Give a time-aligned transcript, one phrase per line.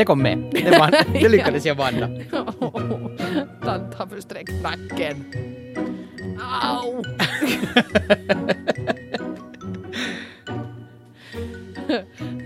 [0.00, 0.38] Det kom med.
[0.52, 2.08] Det, vann, det lyckades jag vanna.
[3.64, 5.24] Tant har försträckt nacken.
[6.62, 7.02] Au!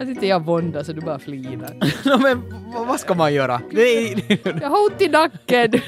[0.01, 1.75] Att inte jag våndas så du bara flinar.
[2.05, 2.43] no, men
[2.87, 3.61] vad ska man göra?
[4.61, 5.73] Jag har ont i nacken!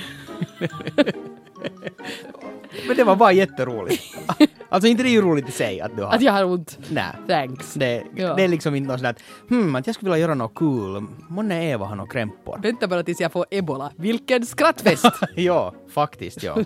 [2.87, 4.03] men det var bara jätteroligt.
[4.76, 6.12] Alltså inte det är ju roligt i sig att du har...
[6.12, 6.79] Att jag har ont.
[6.89, 7.04] Nej.
[7.29, 7.75] Thanks.
[7.75, 8.34] Det, Ja.
[8.34, 11.07] det är liksom inte något sånt att hmm, att jag skulle vilja göra något cool.
[11.29, 12.58] Månne Eva har några krämpor.
[12.62, 13.93] Vänta bara tills jag får ebola.
[13.96, 15.07] Vilken skrattfest!
[15.34, 16.57] ja, faktiskt ja.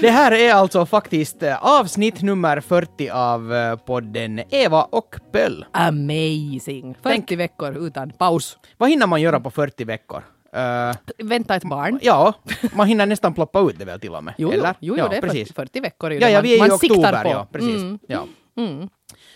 [0.00, 5.64] Det här är alltså faktiskt eh, avsnitt nummer 40 av eh, podden Eva och Pöll.
[5.72, 6.94] Amazing!
[6.94, 7.32] 40 Tänk.
[7.32, 8.58] veckor utan paus.
[8.76, 10.22] Vad hinner man göra på 40 veckor?
[10.56, 11.98] Eh, Vänta ett barn.
[12.02, 12.34] ja,
[12.74, 14.34] man hinner nästan ploppa ut det väl till och med.
[14.38, 14.74] Jo, jo, eller?
[14.80, 15.48] jo, ja, det är precis.
[15.48, 16.12] 40, 40 veckor.
[16.12, 17.28] ju Ja, ja, man, vi är man i siktar oktober, på.
[17.30, 17.82] ja, precis.
[17.82, 17.98] Mm.
[18.08, 18.26] Ja.
[18.58, 18.88] Mm.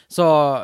[0.08, 0.58] Så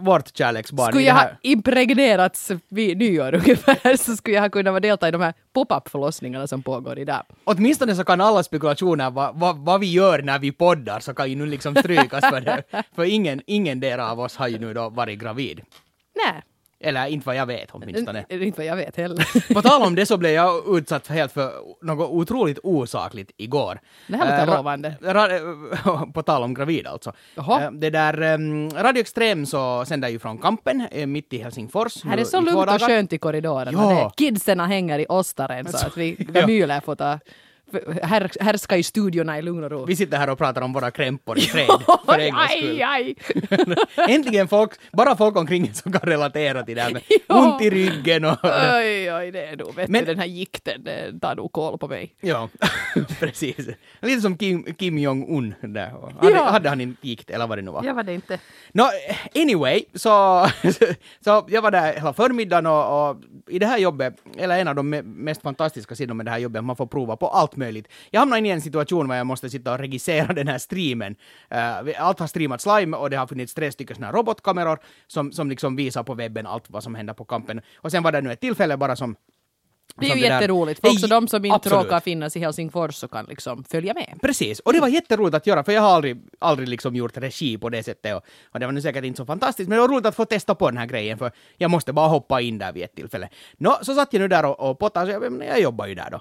[0.00, 4.80] vårt kärleksbarn Skulle jag ha impregnerats vid nyår ungefär så skulle jag ha kunnat vara
[4.80, 7.22] delta i de här pop-up förlossningarna som pågår idag.
[7.44, 11.30] Åtminstone så kan alla spekulationer vad va, vad vi gör när vi poddar så kan
[11.30, 12.62] ju nu liksom strykas för det.
[12.94, 15.60] För ingen, ingen där av oss har ju nu då varit gravid.
[16.14, 16.42] Nej,
[16.82, 18.24] Eller inte vad jag vet åtminstone.
[18.28, 19.54] det inte vad jag vet heller.
[19.54, 21.52] På tal om det så blev jag utsatt för helt för
[21.82, 23.80] något otroligt osakligt igår.
[24.08, 24.94] Det här låter Eh, lovande.
[26.14, 27.12] på tal om gravid alltså.
[27.34, 27.62] Jaha.
[27.64, 32.04] Eh, Det där, um, Radio Extrem så sänder ju från Kampen eh, mitt i Helsingfors.
[32.04, 33.72] Här är så i två lugnt och skönt i korridorerna.
[33.94, 34.12] Ja.
[34.16, 37.18] Det- Kidsen hänger i ostaren så att vi, vi myler får ta
[38.02, 39.84] här, härska i studiorna i lugn och ro.
[39.84, 41.66] Vi sitter här och pratar om våra krämpor i fred.
[42.06, 42.82] för en gångs skull.
[42.82, 43.16] aj, aj!
[44.14, 47.70] Äntligen folk, bara folk omkring en som kan relatera till det här med ont i
[47.70, 48.36] ryggen och...
[48.42, 51.78] Oj, oj, det är nog, vet Men- du, den här gikten det tar nog koll
[51.78, 52.14] på mig.
[52.20, 52.48] Ja,
[53.20, 53.56] precis.
[54.00, 55.90] Lite som Kim, Kim Jong-Un där.
[56.20, 56.44] Hade, Ja.
[56.50, 57.84] hade han inte gikt eller vad det nu var?
[57.84, 58.38] Jag var det inte.
[58.72, 58.90] Nå,
[59.34, 60.46] anyway, så,
[61.24, 63.16] så jag var där hela förmiddagen och, och
[63.48, 66.38] i det här jobbet, eller en av de me- mest fantastiska sidorna med det här
[66.38, 67.88] jobbet, man får prova på allt möjligt.
[68.10, 71.16] Jag hamnade in i en situation där jag måste sitta och regissera den här streamen.
[71.54, 75.50] Uh, allt har streamats live och det har funnits tre stycken såna robotkameror som, som
[75.50, 77.60] liksom visar på webben allt vad som händer på kampen.
[77.76, 79.16] Och sen var det nu ett tillfälle bara som
[79.96, 81.84] Det är ju det jätteroligt, för också de som inte absolut.
[81.84, 84.18] råkar finnas i Helsingfors så kan liksom följa med.
[84.22, 87.58] Precis, och det var jätteroligt att göra för jag har aldrig, aldrig liksom gjort regi
[87.58, 88.22] på det sättet och,
[88.52, 90.54] och det var nu säkert inte så fantastiskt men det var roligt att få testa
[90.54, 93.28] på den här grejen för jag måste bara hoppa in där vid ett tillfälle.
[93.58, 96.10] Nå, så satt jag nu där och, och pottade så jag, jag jobbar ju där
[96.10, 96.20] då.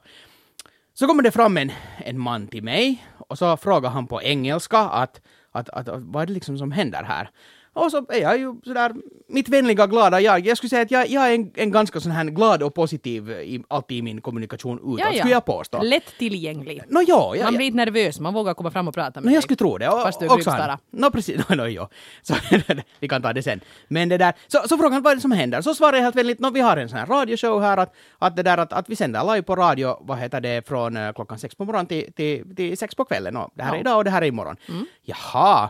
[0.94, 4.78] Så kommer det fram en, en man till mig och så frågar han på engelska
[4.78, 5.22] att,
[5.52, 7.29] att, att, att vad är det liksom som händer här?
[7.74, 8.92] Och så är jag ju sådär,
[9.28, 10.46] mitt vänliga, glada jag.
[10.48, 13.30] Jag skulle säga att jag, jag är en, en ganska sån här glad och positiv
[13.32, 15.81] i, alltid i min kommunikation utåt, skulle jag påstå.
[15.81, 16.81] Lätt tillgänglig.
[16.90, 19.30] Nå ja, jag, Man blir inte nervös, man vågar komma fram och prata med No,
[19.30, 19.42] jag dig.
[19.42, 19.90] skulle tro det.
[19.90, 20.78] Och, Fast du är han.
[20.92, 21.42] No, precis.
[21.50, 21.88] No, no, jo.
[22.22, 22.36] Så,
[23.00, 23.60] vi kan ta det sen.
[23.88, 25.62] Men det där, så, så frågan vad är det som händer?
[25.62, 28.36] Så svarar jag helt vänligt, no, vi har en sån här radioshow här, att, att
[28.36, 31.40] det där att, att vi sänder live på radio, vad heter det, från eh, klockan
[31.40, 33.38] sex på morgonen till, till, till sex på kvällen.
[33.38, 33.81] Och det här är Ja.
[33.81, 34.56] idag och det här är imorgon.
[35.04, 35.70] Jaha.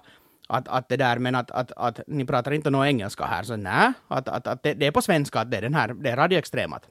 [0.53, 3.55] Att, att det där, men att, att, att ni pratar inte någon engelska här, så
[3.55, 6.09] nej, att, att, att det, det är på svenska, att det är den här, det
[6.09, 6.87] är Radio Extrem, att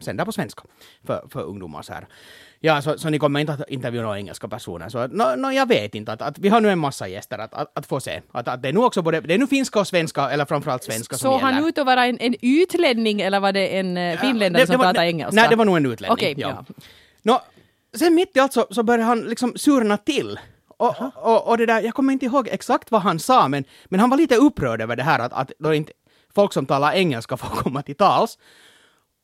[0.00, 0.62] sända på svenska
[1.06, 2.06] för, för ungdomar så här.
[2.60, 5.68] Ja, så, så ni kommer inte att intervjua några engelska personer, så no, no, jag
[5.68, 8.20] vet inte, att, att vi har nu en massa gäster att, att, att få se.
[8.32, 10.84] Att, att det är nu också både, det är nu finska och svenska, eller framförallt
[10.84, 11.52] svenska som Såg gäller.
[11.52, 14.76] han ut att vara en, en utlänning eller var det en uh, finländare Det- som
[14.80, 15.40] pratade engelska?
[15.40, 16.12] Nej, det var nog en utlänning.
[16.12, 16.64] Okej, ja.
[16.68, 16.74] ja.
[17.22, 17.42] Nå,
[17.96, 20.38] sen mitt i allt så, så började han liksom surna till.
[20.78, 24.00] Och, och, och det där, jag kommer inte ihåg exakt vad han sa, men, men
[24.00, 25.92] han var lite upprörd över det här att, att då inte
[26.34, 28.38] folk som talar engelska får komma till tals.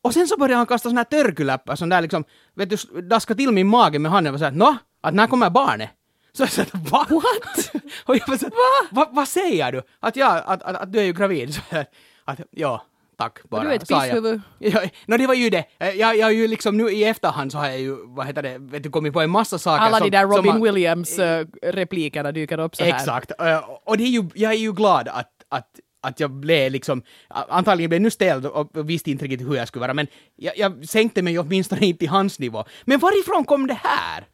[0.02, 3.34] Och sen så började han kasta såna här törkyläppar som där liksom, vet du, daska
[3.34, 5.90] till min mage med handen och säga nå, att när kommer barnet?
[6.32, 7.06] Så jag sa va?
[7.08, 7.70] What?
[8.04, 8.88] och jag var så va?
[8.90, 9.08] va?
[9.12, 9.82] Vad säger du?
[10.00, 11.54] Att ja, att, att, att du är ju gravid.
[11.54, 11.86] Så jag,
[12.24, 12.84] att ja,
[13.16, 13.62] tack bara.
[13.64, 14.40] Du är ett pisshuvud.
[14.58, 15.64] Ja, no, det var ju det.
[15.78, 18.58] Eh, Jag, jag ju liksom nu i efterhand så har jag ju, vad heter det,
[18.58, 22.76] vet du, kommit på en massa saker Alla som, de där Robin Williams-replikerna dyker upp
[22.76, 22.94] så här.
[22.94, 23.32] Exakt.
[23.40, 25.68] Eh, Och det är ju, jag är ju glad att, att,
[26.02, 29.80] att jag blev liksom, antagligen blev nu ställd och visste inte riktigt hur jag skulle
[29.80, 30.06] vara, men
[30.36, 32.64] jag, jag sänkte mig åtminstone inte till hans nivå.
[32.84, 34.24] Men varifrån kom det här?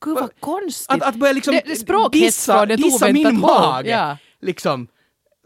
[0.00, 0.90] Gud vad konstigt.
[0.90, 3.90] Att, att börja liksom det, det dissa, dissa min mage.
[3.90, 4.16] Ja.
[4.40, 4.88] Liksom.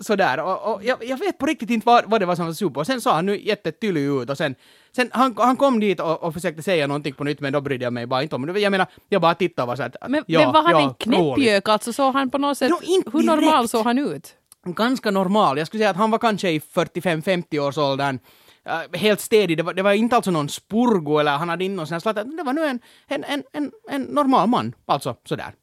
[0.03, 0.41] Sådär.
[0.41, 2.81] Och, och jag, jag vet på riktigt inte vad, vad det var som var super.
[2.81, 4.55] Och sen sa han nu jättetydlig ut och sen,
[4.97, 7.85] sen han, han kom dit och, och försökte säga någonting på nytt men då brydde
[7.85, 8.61] jag mig bara inte om det.
[8.61, 10.81] Jag menar, jag bara tittade och var så att, Men, ja, men var han ja,
[10.81, 11.93] en knäppjök alltså?
[11.93, 12.71] Såg han på något sätt...
[12.71, 14.37] No, hur normal såg han ut?
[14.65, 15.59] ganska normal.
[15.59, 18.19] Jag skulle säga att han var kanske i 45-50 års åldern.
[18.67, 19.57] Uh, helt stedig.
[19.57, 22.01] Det var, det var inte alltså någon spurgo eller han hade inte någon sån här
[22.01, 22.17] slatt.
[22.17, 24.75] Det var nu en, en, en, en, en normal man.
[24.87, 25.55] Alltså sådär.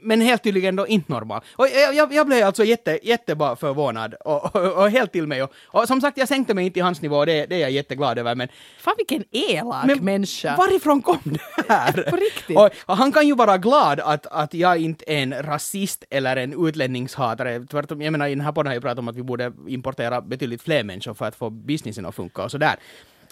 [0.00, 1.40] Men helt tydligen då inte normal.
[1.52, 5.42] Och jag, jag, jag blev alltså jätte, jättebra förvånad och, och, och helt till mig.
[5.42, 7.70] Och, och som sagt, jag sänkte mig inte i hans nivå, det, det är jag
[7.70, 8.34] jätteglad över.
[8.34, 8.48] Men,
[8.78, 10.56] Fan vilken elak men människa.
[10.56, 11.92] varifrån kom det här?
[12.10, 12.56] På riktigt?
[12.56, 16.36] Och, och han kan ju vara glad att, att jag inte är en rasist eller
[16.36, 17.66] en utlänningshatare.
[17.70, 20.20] Tvärtom, jag menar, i den här podden har jag pratat om att vi borde importera
[20.20, 22.76] betydligt fler människor för att få businessen att funka och sådär.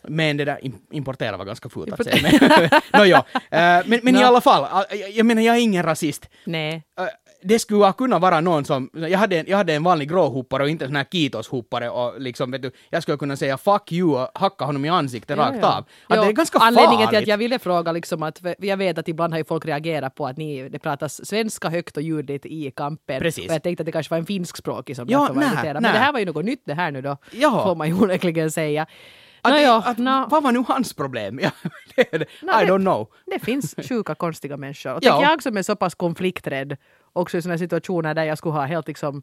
[0.03, 2.17] Men det där im- importera var ganska fult att säga.
[2.23, 2.71] Men,
[3.01, 3.17] no, jo.
[3.17, 4.27] Eh, men men i Nå.
[4.27, 4.85] alla fall,
[5.15, 6.29] jag, menar jag är ingen rasist.
[6.45, 6.83] Nej.
[7.01, 7.05] Eh,
[7.43, 10.63] det skulle ha kunnat vara någon som, jag hade, en- jag hade en vanlig gråhoppare
[10.63, 13.93] och inte en sån här kitoshoppare och liksom vet du, jag skulle kunna säga fuck
[13.93, 15.71] you och hacka honom i ansiktet rakt av.
[15.79, 17.09] Att Jo, det är ganska Anledningen farligt.
[17.11, 20.15] till att jag ville fråga liksom att, jag vet att ibland har ju folk reagerat
[20.15, 23.21] på att ni, det pratas svenska högt och ljudligt i kampen.
[23.21, 23.49] Precis.
[23.49, 25.83] Och jag tänkte att det kanske var en finskspråkig som Ja, var irriterad.
[25.83, 27.17] Men det här var ju något nytt det här nu då.
[27.33, 27.65] Ja.
[27.65, 28.87] Får man ju onekligen säga.
[29.47, 30.27] Att, det- ja, att, nå.
[30.31, 31.41] Vad var nu hans problem?
[31.43, 31.51] Ja,
[31.97, 32.17] det, det.
[32.17, 33.09] I det- don't know.
[33.27, 34.95] Det finns sjuka, konstiga människor.
[34.95, 35.13] Och Ja.
[35.13, 36.77] tänk jag som är så pass konflikträdd,
[37.13, 39.23] också i sådana situationer där jag skulle ha helt liksom,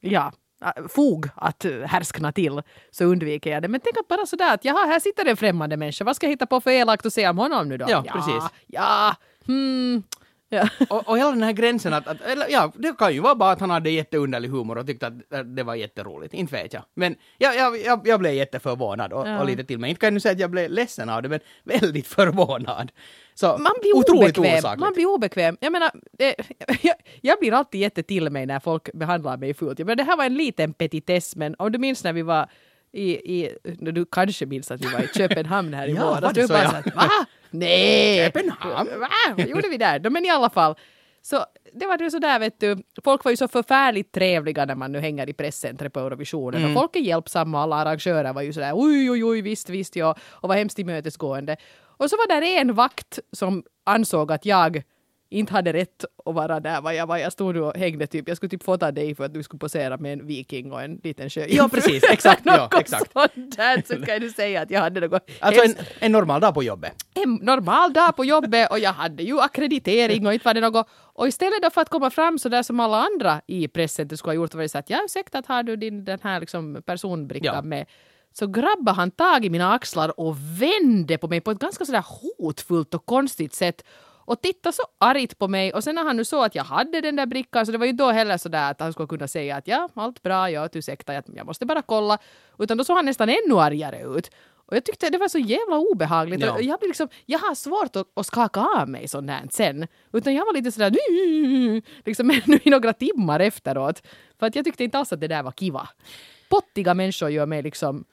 [0.00, 0.32] ja,
[0.76, 3.68] äh, fog att härskna till, så undviker jag det.
[3.68, 6.30] Men tänk att bara sådär att jaha, här sitter en främmande människa, vad ska jag
[6.30, 7.86] hitta på för elakt att säga om honom nu då?
[7.88, 8.44] Ja, precis.
[8.66, 9.14] Ja,
[9.46, 10.02] hmm,
[10.48, 10.68] ja.
[10.90, 13.50] Och, och hela den här gränsen att, att eller, ja, det kan ju vara bara
[13.52, 16.34] att han hade jätteunderlig humor och tyckte att äh, det var jätteroligt.
[16.34, 16.82] Inte vet jag.
[16.94, 19.40] Men jag, jag, jag, jag blev jätteförvånad och, Ja.
[19.40, 19.90] och lite till mig.
[19.90, 21.40] Inte kan jag nu säga att jag blev ledsen av det, men
[21.80, 22.92] väldigt förvånad.
[23.34, 24.58] Så Man blir otroligt obekväm.
[24.58, 24.80] osakligt.
[24.80, 25.56] Man blir obekväm.
[25.60, 26.34] Jag menar, det,
[26.82, 29.78] jag, jag blir alltid jätte till mig när folk behandlar mig fult.
[29.78, 32.48] Jag menar, det här var en liten petitess, men om du minns när vi var
[32.92, 33.10] i,
[33.42, 36.32] i du kanske minns att vi var i Köpenhamn här i Ja, våras.
[36.32, 36.70] Du bara ja?
[36.70, 37.10] så att, va?
[37.50, 38.16] Nej!
[38.24, 39.00] Köpenhamn?
[39.00, 39.08] Va?
[39.36, 40.00] Vad gjorde vi där?
[40.00, 40.74] No, men i alla fall.
[41.22, 44.92] Så det var ju sådär vet du, folk var ju så förfärligt trevliga när man
[44.92, 46.76] nu hänger i presscentret på Eurovisionen Mm.
[46.76, 49.96] och folk är hjälpsamma och alla arrangörer var ju sådär oj oj oj visst visst
[49.96, 51.56] ja och var hemskt tillmötesgående.
[51.80, 54.82] Och så var där en vakt som ansåg att jag
[55.30, 57.16] inte hade rätt att vara där var jag var.
[57.16, 59.96] Jag stod och hängde typ, jag skulle typ fota dig för att du skulle posera
[59.96, 61.46] med en viking och en liten sjö.
[61.48, 62.02] Ja, precis.
[62.10, 63.12] Exakt, ja, exakt.
[63.12, 66.54] sånt där så kan du säga att jag hade något Alltså en, en normal dag
[66.54, 66.92] på jobbet.
[67.14, 70.88] en normal dag på jobbet och jag hade ju akkreditering och inte var det något.
[70.90, 74.30] Och istället då för att komma fram så där som alla andra i pressen skulle
[74.30, 76.82] ha gjort var det så att ja ursäkta att har du din den här liksom
[76.86, 77.62] personbrickan Ja.
[77.62, 77.86] med
[78.32, 82.04] så grabbade han tag i mina axlar och vände på mig på ett ganska sådär
[82.38, 83.84] hotfullt och konstigt sätt
[84.28, 87.00] och tittade så argt på mig och sen när han nu såg att jag hade
[87.00, 89.56] den där brickan så det var ju då heller sådär att han skulle kunna säga
[89.56, 92.18] att ja, allt bra, ja, ursäkta, jag, jag måste bara kolla.
[92.58, 94.30] Utan då såg han nästan ännu argare ut.
[94.66, 96.40] Och jag tyckte det var så jävla obehagligt.
[96.40, 96.60] Ja.
[96.60, 99.86] Jag, liksom, jag har svårt att, att skaka av mig sånt här sen.
[100.12, 100.90] Utan jag var lite sådär
[102.06, 104.02] liksom ännu i några timmar efteråt.
[104.38, 105.88] För att jag tyckte inte alls att det där var kiva.
[106.48, 108.04] Pottiga människor gör mig liksom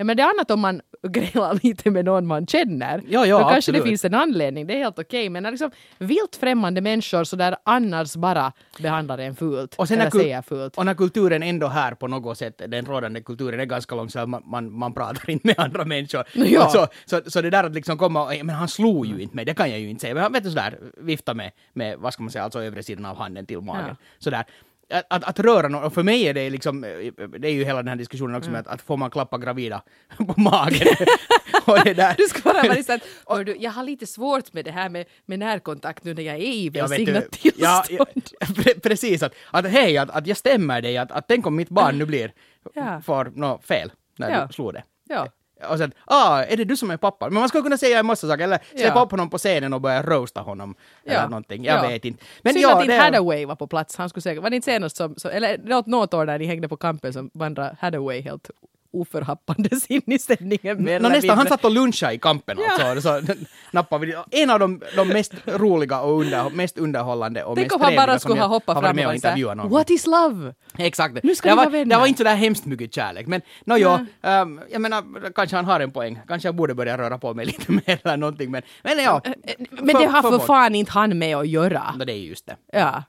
[0.00, 3.02] Ja, men det är annat om man grälar lite med någon man känner.
[3.08, 3.82] Ja, ja, Då kanske absolut.
[3.82, 5.28] det finns en anledning, det är helt okej.
[5.28, 9.74] Men när liksom vilt främmande människor så där annars bara behandlar en fult.
[9.74, 10.78] Och, sen säger fult.
[10.78, 14.42] och när kulturen ändå här på något sätt, den rådande kulturen är ganska långsam, man,
[14.46, 16.24] man, man pratar inte med andra människor.
[16.34, 16.68] Ja.
[16.68, 19.44] Så, så, så det där att liksom komma och, men han slog ju inte mig,
[19.44, 20.14] det kan jag ju inte säga.
[20.14, 23.04] Men han vet du sådär, vifta med, med, vad ska man säga, alltså övre sidan
[23.06, 23.84] av handen till magen.
[23.88, 23.96] Ja.
[24.18, 24.44] Sådär.
[24.90, 26.80] Att, att, att röra någon, och för mig är det liksom,
[27.38, 28.52] det är ju hela den här diskussionen också Mm.
[28.62, 29.82] med att, att får man klappa gravida
[30.16, 30.86] på magen.
[31.66, 32.14] och det där.
[32.18, 33.02] Du ska bara vara liksom att,
[33.36, 36.34] "Hör du, jag har lite svårt med det här med, med närkontakt nu när jag
[36.36, 37.24] är i Ja, välsignat
[37.56, 38.28] ja, tillstånd.
[38.40, 41.56] ja, pre- precis, att, att hej, att, att jag stämmer dig, att, att tänk om
[41.56, 42.32] mitt barn nu blir,
[42.74, 43.00] Ja.
[43.04, 44.46] får något fel när Ja.
[44.46, 44.82] du slår det.
[45.08, 45.28] Ja.
[45.68, 47.26] Och sen, ah, är det du som är pappa?
[47.26, 49.02] Men man skulle kunna säga en massa saker, eller släppa Ja.
[49.04, 50.74] upp honom på scenen och börja roasta honom.
[51.04, 51.12] Ja.
[51.12, 51.88] Eller någonting, jag Ja.
[51.88, 52.24] vet inte.
[52.42, 53.96] Men Synd ja, att inte det, Hathaway var på plats.
[53.96, 56.44] Han skulle säkert, var det inte senast som, så, eller något, något år när ni
[56.46, 58.50] hängde på kampen som vandrade Hathaway helt
[58.92, 60.76] oförhappandes in i sändningen.
[60.76, 62.84] no, nästan, han satt och lunchade i kampen Ja.
[62.90, 63.20] alltså.
[63.26, 63.34] Så
[63.70, 64.40] nappade vi.
[64.42, 68.18] En av de, de mest roliga och under, mest underhållande och Tänk mest trevliga bara
[68.18, 69.70] skulle ha hoppat fram och och intervjuat någon.
[69.70, 70.54] What is love?
[70.78, 71.22] Exakt.
[71.22, 71.84] Nu ska det, var, vänner.
[71.84, 73.26] det var inte sådär hemskt mycket kärlek.
[73.26, 76.18] Men no, jo, ehm, jag menar, kanske han har en poäng.
[76.28, 78.50] Kanske jag borde börja röra på mig lite mer eller någonting.
[78.50, 79.22] Men, men ja.
[79.70, 80.46] Men det har för förvånad.
[80.46, 81.94] fan inte han med att göra.
[81.98, 82.56] No, det är ju just det.
[82.72, 82.78] Ja.
[82.78, 83.02] ja.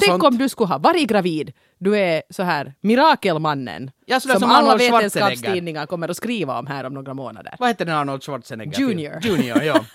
[0.00, 0.24] Tänk sånt.
[0.24, 1.52] om du skulle ha varit gravid.
[1.78, 3.90] Du är så här mirakelmannen.
[4.06, 7.54] Ja, som, som alla vetenskapstidningar kommer att skriva om här om några månader.
[7.58, 8.80] Vad heter den Arnold Schwarzenegger?
[8.80, 9.18] Junior.
[9.22, 9.84] Junior, ja.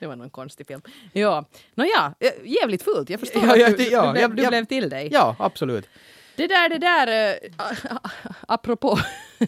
[0.00, 0.80] Det var någon konstig film.
[1.12, 1.44] Ja,
[1.74, 3.10] Nåja, eh, jävligt fullt.
[3.10, 5.08] Jag förstår Ja, att ja, du, ja, du, blev, jag- du jag- blev till dig.
[5.12, 5.88] ja, absolut.
[6.36, 7.96] Det där, det där, äh,
[8.48, 8.98] apropå,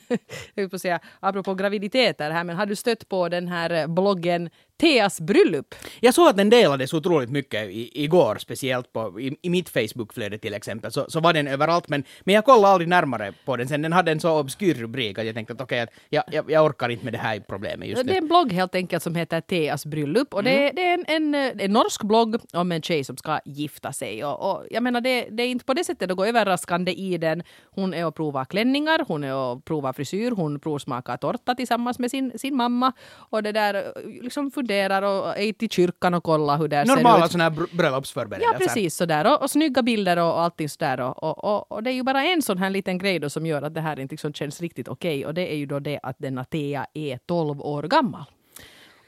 [0.55, 3.87] jag på att säga, apropå graviditeter här, men har du stött på den här eh,
[3.87, 5.75] bloggen Teas bröllop.
[6.01, 10.39] Jag såg att den delades otroligt mycket i, igår, speciellt på, i, i mitt Facebookflöde
[10.39, 13.69] till exempel, så, så var den överallt, men, men jag kollade aldrig närmare på den
[13.69, 13.83] sen.
[13.83, 16.65] Den hade en så obskyr rubrik att jag tänkte att okej, okay, jag, jag, jag,
[16.65, 18.13] orkar inte med det här problemet just nu.
[18.13, 20.53] Det är en blogg helt enkelt som heter Teas bröllop och mm.
[20.53, 24.25] det, det, är en, en, en, norsk blogg om en tjej som ska gifta sig.
[24.25, 27.43] Och, och jag menar, det, det, är inte på det sättet något överraskande i den.
[27.65, 32.11] Hon är och provar klänningar, hon är och provar frisyr, hon provsmakar tårta tillsammans med
[32.11, 32.93] sin, sin mamma
[33.31, 33.93] och det där
[34.23, 37.03] liksom funderar och är till kyrkan och kollar hur det ser ut.
[37.03, 38.53] Normala sådana här bröllopsförberedelser.
[38.53, 39.27] Ja, precis sådär.
[39.27, 41.01] Och, och snygga bilder och, och allting sådär.
[41.01, 43.47] Och, och, och, och, det är ju bara en sån här liten grej då som
[43.47, 45.19] gör att det här inte liksom känns riktigt okej.
[45.19, 45.25] Okay.
[45.25, 48.25] Och det är ju då det att denna Tea är 12 år gammal.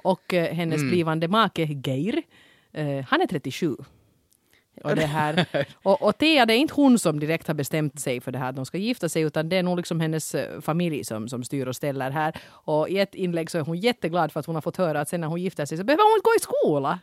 [0.03, 0.91] Och eh, hennes mm.
[0.91, 2.23] blivande make Geir,
[2.73, 3.77] eh, han är 37.
[4.85, 5.47] Och, det här,
[5.83, 8.49] och, och Thea, det är inte hon som direkt har bestämt sig för det här
[8.49, 11.45] att de ska gifta sig utan det är nog liksom hennes eh, familj som, som
[11.45, 12.35] styr och ställer här.
[12.49, 15.09] Och i ett inlägg så är hon jätteglad för att hon har fått höra att
[15.09, 16.99] sen när hon gifter sig så behöver hon inte gå i skola.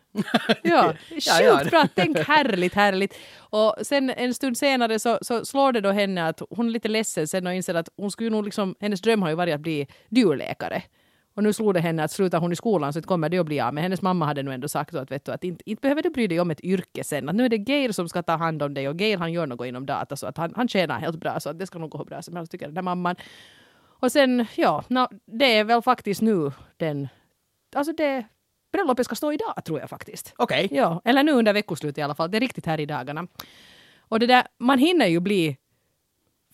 [0.64, 1.88] Ja, sjukt ja, bra.
[1.96, 3.14] Tänk härligt, härligt.
[3.38, 6.88] Och sen en stund senare så, så slår det då henne att hon är lite
[6.88, 9.62] ledsen sen och inser att hon skulle nog liksom, hennes dröm har ju varit att
[9.62, 10.84] bli djurläkare.
[11.38, 13.60] Och nu slog det henne att slutar hon i skolan så kommer det att bli
[13.60, 13.74] av.
[13.74, 16.10] Men hennes mamma hade nu ändå sagt att, vet du, att inte, inte behöver du
[16.10, 17.30] bry dig om ett yrke sen.
[17.30, 19.48] Att nu är det Geir som ska ta hand om dig och Geir han gör
[19.48, 21.90] något inom data så att han, han tjänar helt bra så att det ska nog
[21.90, 23.16] gå bra som helst tycker den där mamman.
[24.00, 27.08] Och sen, ja, no, det är väl faktiskt nu den,
[27.76, 28.26] alltså det
[28.72, 30.34] bröllopet ska stå idag tror jag faktiskt.
[30.38, 30.66] Okej.
[30.66, 30.78] Okay.
[30.78, 32.32] Ja, eller nu under veckoslutet i alla fall.
[32.32, 33.28] Det är riktigt här i dagarna.
[34.00, 35.58] Och det där, man hinner ju bli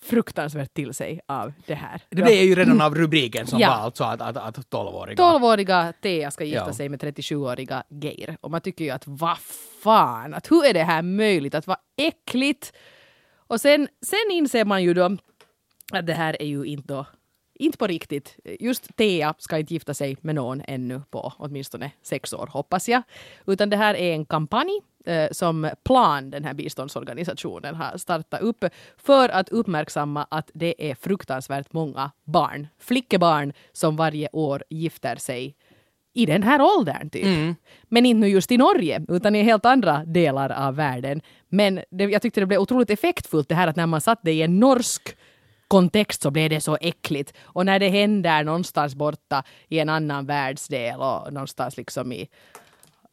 [0.03, 2.01] fruktansvärt till sig av det här.
[2.10, 3.69] Det är ju redan av rubriken som ja.
[3.69, 5.24] var alltså att, att, att 12-åriga...
[5.24, 6.74] 12-åriga Thea ska gifta ja.
[6.74, 8.38] sig med 37-åriga Geir.
[8.41, 9.38] Och man tycker ju att vad
[9.83, 11.55] fan, att hur är det här möjligt?
[11.55, 12.74] Att vara äckligt?
[13.36, 15.17] Och sen, sen inser man ju då
[15.91, 17.05] att det här är ju inte
[17.55, 18.36] inte på riktigt.
[18.60, 23.03] Just Thea ska inte gifta sig med någon ännu på åtminstone sex år, hoppas jag.
[23.48, 24.81] Utan det här är en kampanj
[25.31, 28.65] som Plan, den här biståndsorganisationen, har startat upp
[28.98, 35.55] för att uppmärksamma att det är fruktansvärt många barn, flickebarn, som varje år gifter sig
[36.13, 37.25] i den här åldern typ.
[37.25, 37.55] Mm.
[37.83, 41.22] Men inte just i Norge, utan i helt andra delar av världen.
[41.50, 44.31] Men det, jag tyckte det blev otroligt effektfullt det här att när man satt det
[44.31, 45.17] i en norsk
[45.67, 47.33] kontext så blev det så äckligt.
[47.43, 52.29] Och när det händer någonstans borta i en annan världsdel och någonstans liksom i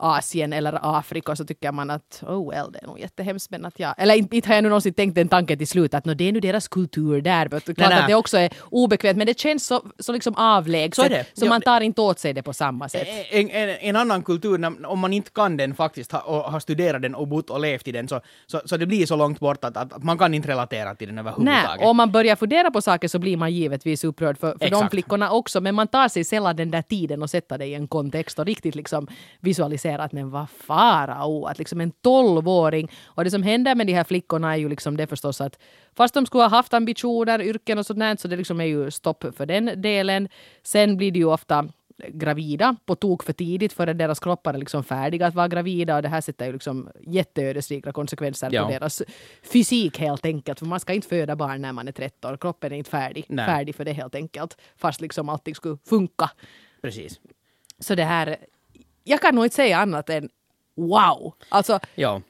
[0.01, 3.79] Asien eller Afrika så tycker man att oh well, det är nog jättehemskt men att
[3.79, 3.95] jag...
[3.99, 6.29] Eller inte, inte har jag nu någonsin tänkt den tanken till slut att no, det
[6.29, 7.49] är nu deras kultur där.
[7.49, 7.99] Klart nej, nej.
[7.99, 11.49] att det också är obekvämt men det känns så, så liksom avlägset så, så ja,
[11.49, 13.09] man tar inte åt sig det på samma sätt.
[13.31, 17.03] En, en, en annan kultur, om man inte kan den faktiskt ha, och har studerat
[17.03, 19.65] den och bott och levt i den så, så, så det blir så långt bort
[19.65, 21.69] att, att, man kan inte relatera till den överhuvudtaget.
[21.69, 24.71] Nej, och om man börjar fundera på saker så blir man givetvis upprörd för, för
[24.71, 27.75] de flickorna också men man tar sig sällan den där tiden och sätter det i
[27.75, 29.07] en kontext och riktigt liksom
[29.41, 32.91] visualisera att men vad farao, att liksom en tolvåring.
[33.05, 35.59] Och det som händer med de här flickorna är ju liksom det förstås att
[35.97, 39.25] fast de skulle ha haft ambitioner, yrken och sånt så det liksom är ju stopp
[39.37, 40.29] för den delen.
[40.63, 41.69] Sen blir det ju ofta
[42.09, 46.03] gravida på tok för tidigt förrän deras kroppar är liksom färdiga att vara gravida och
[46.03, 48.65] det här sätter ju liksom jätteödesdigra konsekvenser ja.
[48.65, 49.03] på deras
[49.43, 50.59] fysik helt enkelt.
[50.59, 52.39] För man ska inte föda barn när man är 13.
[52.39, 54.57] Kroppen är inte färdig, färdig för det helt enkelt.
[54.77, 56.31] Fast liksom allting skulle funka.
[56.83, 57.21] Precis.
[57.79, 58.37] Så det här
[59.05, 60.29] jag kan nog inte säga annat än
[60.77, 61.35] wow.
[61.49, 62.21] Alltså, ja.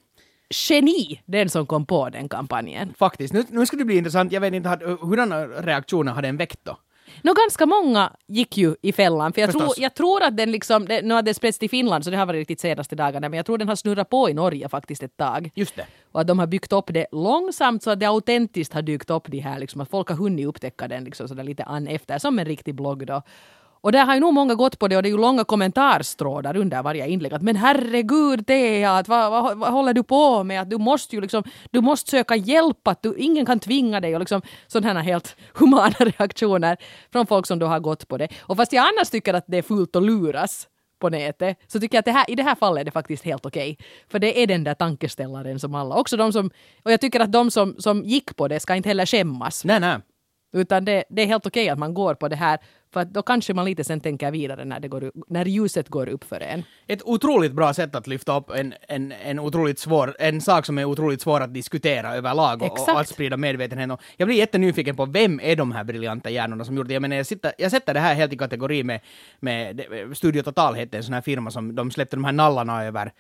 [0.50, 2.94] geni den som kom på den kampanjen.
[2.98, 3.32] Faktiskt.
[3.32, 4.32] Nu, nu skulle det bli intressant.
[4.32, 4.68] Jag vet inte,
[5.00, 6.76] hurdana reaktioner har den väckt då?
[7.22, 10.86] No, ganska många gick ju i fällan, för jag, tror, jag tror att den liksom,
[10.86, 13.36] det, nu har det spritts till Finland så det har varit riktigt senaste dagarna, men
[13.36, 15.50] jag tror den har snurrat på i Norge faktiskt ett tag.
[15.54, 15.86] Just det.
[16.12, 19.26] Och att de har byggt upp det långsamt så att det autentiskt har dykt upp
[19.26, 22.38] de här, liksom, att folk har hunnit upptäcka den liksom sådär lite an efter, som
[22.38, 23.22] en riktig blogg då.
[23.80, 26.56] Och där har ju nog många gått på det och det är ju långa kommentarstrådar
[26.56, 27.34] under varje inlägg.
[27.34, 30.60] Att men herregud Thea, att vad, vad, vad, håller du på med?
[30.60, 34.14] Att du måste ju liksom, du måste söka hjälp, att du, ingen kan tvinga dig
[34.14, 36.76] och liksom sådana här helt humana reaktioner
[37.12, 38.28] från folk som då har gått på det.
[38.40, 40.68] Och fast jag annars tycker att det är fult att luras
[41.00, 43.25] på nätet så tycker jag att det här, i det här fallet är det faktiskt
[43.25, 43.72] helt okej.
[43.72, 43.87] Okay.
[44.08, 46.50] För det är den där tankeställaren som alla, också de som,
[46.82, 49.64] och jag tycker att de som, som gick på det ska inte heller skämmas.
[49.64, 49.99] Nej, nej.
[50.52, 52.59] Utan det, det är helt okej okay att man går på det här
[52.92, 56.25] för då kanske man lite sen tänker vidare när, det går, när ljuset går upp
[56.25, 56.64] för en.
[56.87, 60.78] Ett otroligt bra sätt att lyfta upp en, en, en, otroligt svår, en sak som
[60.78, 63.90] är otroligt svår att diskutera överlag och, och att sprida medvetenhet.
[63.90, 66.95] Och jag blir jättenyfiken på vem är de här briljanta hjärnorna som gjorde det.
[66.95, 69.00] Jag menar, jag, sitter, jag sätter det här helt i kategori med,
[69.40, 69.83] med
[70.14, 73.12] Studio Total hette en sån här firma som de släppte de här nallarna över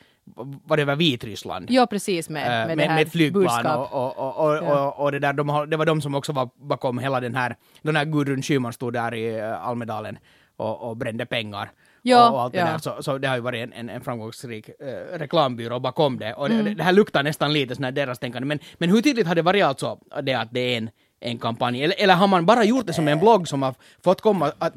[0.64, 1.70] var det över Vitryssland?
[1.70, 4.90] Ja, precis, med, med, med, det här med ett flygplan och, och, och, och, ja.
[4.90, 7.96] och, det där, de det var de som också var bakom hela den här, den
[7.96, 10.18] här Gudrun Schyman stod där i Almedalen
[10.56, 11.70] och, och brände pengar
[12.02, 12.66] Ja, och, allt det ja.
[12.66, 12.78] där.
[12.78, 16.34] Så, så det har ju varit en, en, en framgångsrik eh, reklambyrå bakom det.
[16.34, 16.64] Och Mm.
[16.64, 18.46] det, det här luktar nästan lite sån här deras tänkande.
[18.46, 21.82] Men, men hur tydligt har det varit alltså det att det är en en kampanj?
[21.84, 23.74] Eller, eller har man bara gjort det som en blogg som har
[24.04, 24.74] fått komma att,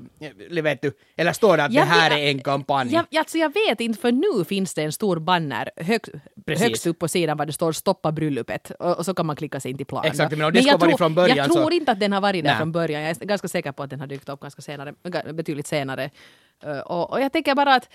[0.50, 2.94] eller vet du, eller står det att Jag det här vet- är en kampanj?
[2.94, 6.02] Jag, alltså jag vet inte, för nu finns det en stor banner hög,
[6.48, 9.60] högst upp på sidan var det står stoppa bröllopet och, och så kan man klicka
[9.60, 10.06] sig in till plan.
[10.06, 12.22] Exakt, men om det varit tror- från början Jag så- tror inte att den har
[12.22, 12.58] varit där Nej.
[12.58, 13.02] från början.
[13.02, 14.94] Jag är ganska säker på att den har dykt upp ganska senare,
[15.34, 16.10] betydligt senare.
[16.68, 17.90] Uh, och, och jag tänker bara att eh,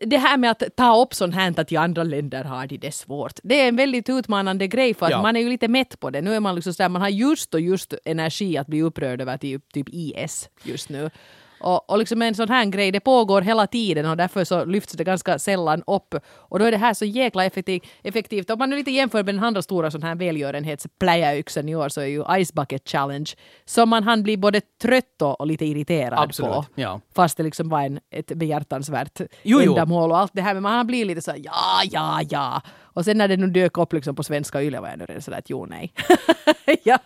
[0.00, 2.92] det här med att ta upp sånt här att i andra länder har de det
[2.94, 3.32] svårt.
[3.42, 5.22] Det är en väldigt utmanande grej för att Ja.
[5.22, 6.20] man är ju lite mätt på det.
[6.20, 9.36] Nu är man liksom sådär, man har just och just energi att bli upprörd över
[9.36, 11.10] typ, typ IS just nu.
[11.60, 14.92] Och, och liksom en sån här grej, det pågår hela tiden och därför så lyfts
[14.92, 16.14] det ganska sällan upp.
[16.28, 18.50] Och då är det här så jäkla effektiv, effektivt.
[18.50, 22.00] Om man nu lite jämför med den andra stora sån här välgörenhetspläjayxan i år så
[22.00, 23.30] är ju Ice Bucket Challenge
[23.64, 26.64] som man hann bli både trött och, lite irriterad Absolut, på.
[26.74, 27.00] ja.
[27.14, 30.54] Fast det liksom var en, ett behjärtansvärt Jo, ändamål och allt det här.
[30.54, 32.62] Men man blivit lite så här, ja, ja, ja.
[32.96, 35.22] Och sen när det nu dök upp liksom på svenska Yle var jag nu redan
[35.22, 35.92] sådär att jo, nej.
[36.82, 36.98] jag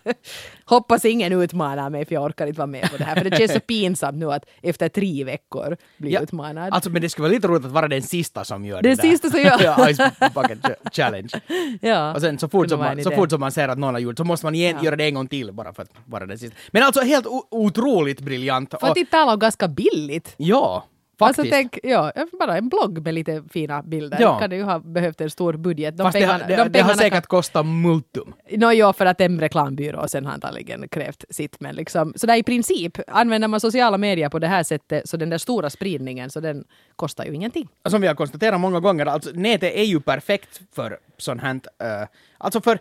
[0.65, 3.17] hoppas ingen utmanar mig för jag orkar inte vara med på det här.
[3.17, 6.73] För det känns så pinsamt nu att efter tre veckor bli Ja, utmanad.
[6.75, 9.03] Alltså men det skulle vara lite roligt att vara den sista som gör Den det
[9.03, 9.09] där.
[9.11, 10.59] sista som gör- ja, Ice Bucket
[10.93, 11.29] Challenge.
[11.81, 12.15] ja.
[12.15, 14.17] Och sen så fort, som man, så fort som man ser att någon har gjort
[14.19, 14.85] så måste man igen, Ja.
[14.85, 16.57] göra det en gång till bara för att vara den sista.
[16.73, 18.75] Men alltså helt otroligt briljant.
[18.81, 20.35] För att inte tala om ganska billigt.
[20.37, 20.85] Ja,
[21.27, 21.39] faktiskt.
[21.39, 24.19] Alltså tänk, ja, bara en blogg med lite fina bilder.
[24.21, 24.39] Ja.
[24.39, 25.97] Kan det ju ha behövt en stor budget.
[25.97, 28.33] De Fast det, har- pengarna- det, de det har pengarna säkert kostat multum.
[28.51, 31.61] Nå ja, för att en reklambyrå sen har antagligen krävt sitt.
[31.61, 35.17] Men liksom, så där i princip, använder man sociala medier på det här sättet så
[35.17, 36.65] den där stora spridningen, så den
[36.97, 37.69] kostar ju ingenting.
[37.89, 41.51] Som vi har konstaterat många gånger, alltså nätet är ju perfekt för sånt här.
[41.55, 42.09] Uh,
[42.39, 42.79] alltså för,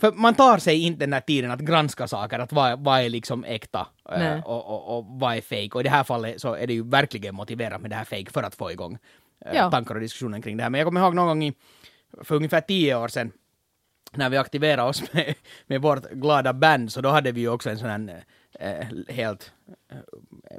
[0.00, 3.08] för man tar sig inte den där tiden att granska saker, att vad, vad är
[3.08, 3.86] liksom äkta
[4.18, 4.42] Nej.
[4.44, 5.70] och, och, och vad är fake.
[5.74, 8.30] Och i det här fallet så är det ju verkligen motiverat med det här fake
[8.30, 8.98] för att få igång
[9.46, 9.70] eh, Ja.
[9.70, 10.70] tankar och diskussioner kring det här.
[10.70, 11.52] Men jag kommer ihåg någon gång i,
[12.22, 13.32] för ungefär tio år sedan
[14.12, 15.34] när vi aktiverade oss med,
[15.66, 18.22] med vårt glada band, så då hade vi ju också en sån här eh,
[19.08, 19.52] helt...
[19.90, 19.96] Eh,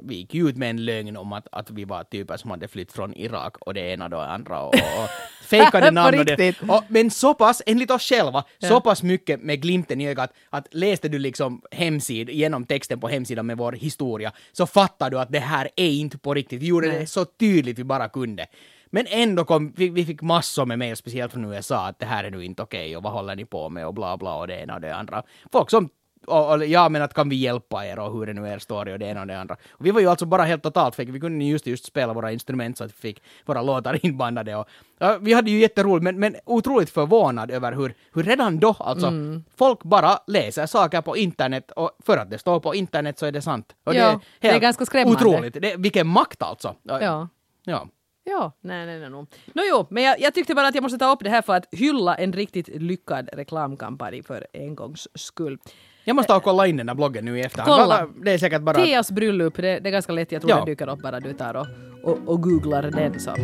[0.02, 2.92] vi gick ut med en lögn om att, att vi var typer som hade flytt
[2.92, 5.08] från Irak och det ena och det andra och, och,
[5.44, 6.62] fejkade namn och det.
[6.68, 8.68] Och, men så pass, enligt oss själva, Ja.
[8.68, 13.08] så pass mycket med glimten i ögat att läste du liksom hemsid, genom texten på
[13.08, 16.62] hemsidan med vår historia, så fattar du att det här är inte på riktigt.
[16.62, 16.98] Vi gjorde Nej.
[16.98, 18.46] det så tydligt vi bara kunde.
[18.92, 22.24] Men ändå kom, vi, vi fick massor med mejl, speciellt från USA, att det här
[22.24, 24.60] är nu inte okej och vad håller ni på med och bla bla och det
[24.60, 25.22] ena och det andra.
[25.52, 25.88] Folk som
[26.26, 28.94] och, och, ja, men att kan vi hjälpa er och hur är nu er story
[28.94, 29.56] och det ena och det andra.
[29.70, 31.10] Och vi var ju alltså bara helt totalt fake.
[31.10, 34.68] Vi kunde just, just spela våra instrument så att vi fick våra låtar inbandade och
[34.98, 39.06] ja, vi hade ju jätteroligt men, men otroligt förvånad över hur, hur redan då alltså
[39.06, 39.44] Mm.
[39.56, 43.32] folk bara läser saker på internet och för att det står på internet så är
[43.32, 43.74] det sant.
[43.84, 45.24] Och Ja, det är ganska skrämmande.
[45.24, 45.62] Otroligt.
[45.62, 46.74] Det, vilken makt alltså.
[46.82, 47.28] Ja.
[47.64, 47.88] ja.
[48.24, 49.10] Ja, nej, nej, nej.
[49.10, 49.26] Nå
[49.70, 51.66] jo, men jag, jag tyckte bara att jag måste ta upp det här för att
[51.72, 55.58] hylla en riktigt lyckad reklamkampanj för en gångs skull.
[56.04, 57.82] Jag måste och kolla in den där bloggen nu i efterhand.
[57.82, 58.06] Kolla.
[58.24, 58.76] Det är säkert bara...
[58.76, 60.32] Teas bröllop, det, det är ganska lätt.
[60.32, 60.56] Jag tror Ja.
[60.56, 61.66] den dyker upp bara du tar och,
[62.04, 63.20] och, och googlar den.
[63.20, 63.34] Så.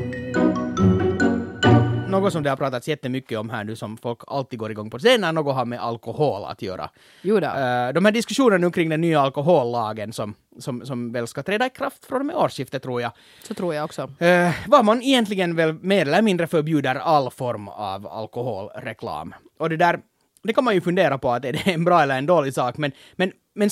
[2.08, 4.98] Något som det har pratats jättemycket om här nu som folk alltid går igång på,
[4.98, 6.90] det är när något har med alkohol att göra.
[7.22, 7.46] Jo då.
[7.46, 11.66] Eh, de här diskussionerna nu kring den nya alkohollagen som, som, som väl ska träda
[11.66, 13.12] i kraft från och med årsskiftet tror jag.
[13.42, 14.02] Så tror jag också.
[14.02, 19.34] Uh, var man egentligen väl mer eller mindre förbjuder all form av alkoholreklam.
[19.58, 19.98] Och det där,
[20.46, 22.76] det kan man ju fundera på att är det en bra eller en dålig sak,
[22.78, 23.70] men, men, men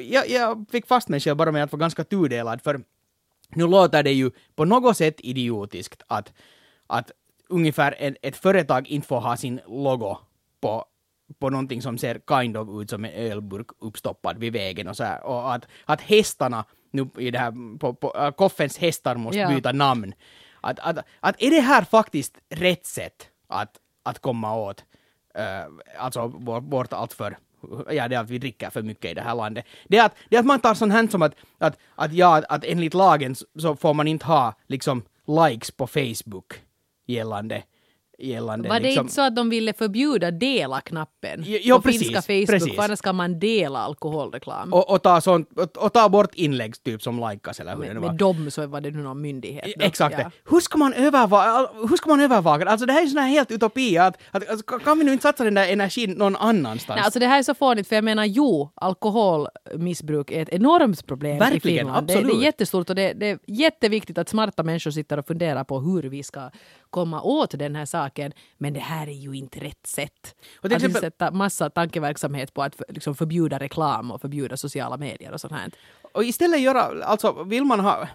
[0.00, 2.80] jag, jag fick fast mig själv bara med att vara ganska tudelad, för
[3.54, 6.32] nu låter det ju på något sätt idiotiskt att,
[6.86, 7.10] att
[7.48, 10.18] ungefär en, ett företag inte får ha sin logo
[10.60, 10.86] på
[11.38, 15.04] på någonting som ser kind of ut som en ölburk uppstoppad vid vägen och så
[15.04, 15.24] här.
[15.24, 19.48] Och att, att hästarna nu i det här, på, på, äh, Koffens hästar måste Ja.
[19.48, 20.14] byta namn.
[20.60, 24.84] Att, att, att är det här faktiskt rätt sätt att, att komma åt
[25.34, 25.64] Eh,
[25.98, 27.36] alltså bort vårt allt för
[27.90, 29.64] Ja, det är att vi dricker för mycket i det här landet.
[29.88, 32.42] Det är att, det är att man tar sånt här som att, att, att, ja,
[32.48, 36.60] att enligt lagen så får man inte ha liksom likes på Facebook
[37.06, 37.62] gällande,
[38.22, 42.22] gällande Var det liksom, inte så att de ville förbjuda dela-knappen Jo, på precis, finska
[42.22, 42.46] Facebook?
[42.46, 42.74] precis.
[42.76, 44.72] För annars ska man dela alkoholreklam.
[44.72, 47.86] och, och, ta sånt, och, och ta bort inlägg typ som likas eller hur det
[47.86, 48.08] med, nu var.
[48.08, 49.64] med dem så var det nu någon myndighet.
[49.78, 49.84] då.
[49.84, 50.24] Exakt Ja.
[50.24, 50.30] det.
[50.50, 52.64] Hur ska man övervaka, hur ska man övervaka?
[52.64, 55.22] Alltså det här är sån här helt utopi att, att alltså, kan vi nu inte
[55.22, 56.96] satsa den där energin någon annanstans?
[56.96, 61.06] Nej, alltså det här är så fånigt för jag menar jo, alkoholmissbruk är ett enormt
[61.06, 62.06] problem i Verkligen, Finland.
[62.06, 62.38] Det, det absolut.
[62.38, 66.02] är jättestort och det, det är jätteviktigt att smarta människor sitter och funderar på hur
[66.02, 66.50] vi ska
[66.92, 68.32] komma åt den här saken.
[68.58, 70.34] Men det här är ju inte rätt sätt.
[70.56, 74.56] Och till att exempel- sätta massa tankeverksamhet på att för- liksom förbjuda reklam och förbjuda
[74.56, 75.70] sociala medier och sånt här.
[76.14, 78.08] Och istället göra, alltså vill man ha,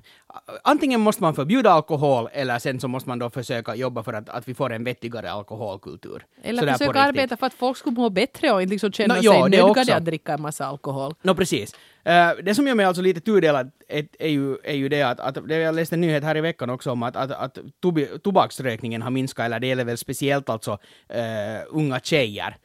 [0.64, 4.30] antingen måste man förbjuda alkohol eller sen så måste man då försöka jobba för att,
[4.30, 6.26] att vi får en vettigare alkoholkultur.
[6.42, 9.22] Eller Sådär försöka arbeta för att folk skulle må bättre och inte liksom känna Nå,
[9.22, 11.14] sig det nödgade att dricka en massa alkohol.
[11.22, 11.74] No precis.
[12.08, 15.20] Eh, det som gör mig alltså lite tudelad är, är, ju, är ju det att,
[15.20, 18.06] att det, jag läste en nyhet här i veckan också om att, att, att tobi,
[18.24, 20.78] tobaksrökningen har minskat, eller det gäller väl speciellt alltså
[21.10, 22.58] eh, unga tjejer.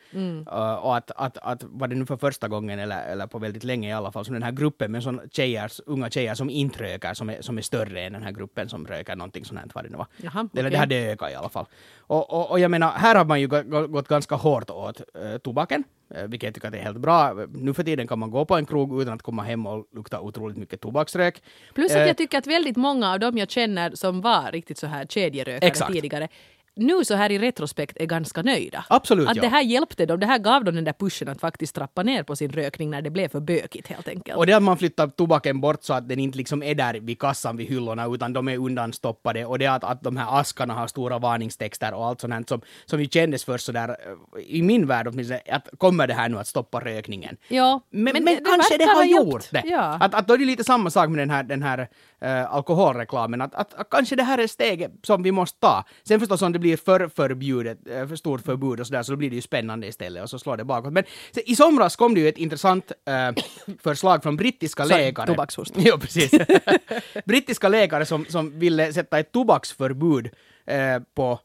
[0.47, 3.65] Eh, och att, att, att var det nu för första gången, eller, eller på väldigt
[3.65, 6.85] länge i alla fall, som den här gruppen med sån tjejer, unga tjejer som inte
[6.85, 9.69] röker, som är, som är större än den här gruppen som röker någonting sånt här,
[9.75, 10.07] vad det nu var.
[10.17, 10.71] Jaha, Eller okej.
[10.71, 11.67] det hade ökat i alla fall.
[11.99, 15.01] Och, och, och jag menar, här har man ju gå- gå- gått ganska hårt åt
[15.15, 15.85] eh, tobaken,
[16.15, 17.33] eh, vilket jag tycker att är helt bra.
[17.55, 20.21] Nu för tiden kan man gå på en krog utan att komma hem och lukta
[20.21, 21.43] otroligt mycket tobaksrök.
[21.75, 24.79] Plus Eh, att jag tycker att väldigt många av dem jag känner som var riktigt
[24.79, 25.93] så här kedjerökare Exakt.
[25.93, 26.29] tidigare
[26.77, 28.85] nu så här i retrospekt är ganska nöjda.
[28.89, 29.43] Absolut, Att ja.
[29.43, 32.23] det här hjälpte dem, det här gav dem den där pushen att faktiskt trappa ner
[32.23, 34.37] på sin rökning när det blev för bökigt helt enkelt.
[34.39, 37.19] Och det att man flyttar tobaken bort så att den inte liksom är där vid
[37.19, 40.87] kassan vid hyllorna utan de är undanstoppade och det att, att de här askarna har
[40.87, 44.87] stora varningstexter och allt sånt här som, som ju kändes först sådär, eh, i min
[44.87, 47.37] värld åtminstone, att kommer det här nu att stoppa rökningen?
[47.49, 49.63] ja, Men, men, kanske det verkar har ha gjort det.
[49.65, 49.99] Ja.
[50.01, 51.89] Att, att då är det lite samma sak med den här, den här
[52.23, 55.85] eh, alkoholreklamen, att, att, att kanske det här är steget som vi måste ta.
[56.03, 59.17] Sen förstås om det blir för förbjudet, eh, för stort förbud och sådär, så då
[59.17, 60.93] blir det ju spännande istället och så slår det bakåt.
[60.93, 61.05] Men
[61.35, 63.45] så, i somras kom det ju ett intressant eh,
[63.83, 65.27] förslag från brittiska Sorry, läkare.
[65.27, 65.75] tobakshost.
[65.77, 66.31] ja, precis.
[67.25, 70.31] brittiska läkare som, som ville sätta ett tobaksförbud
[71.15, 71.41] på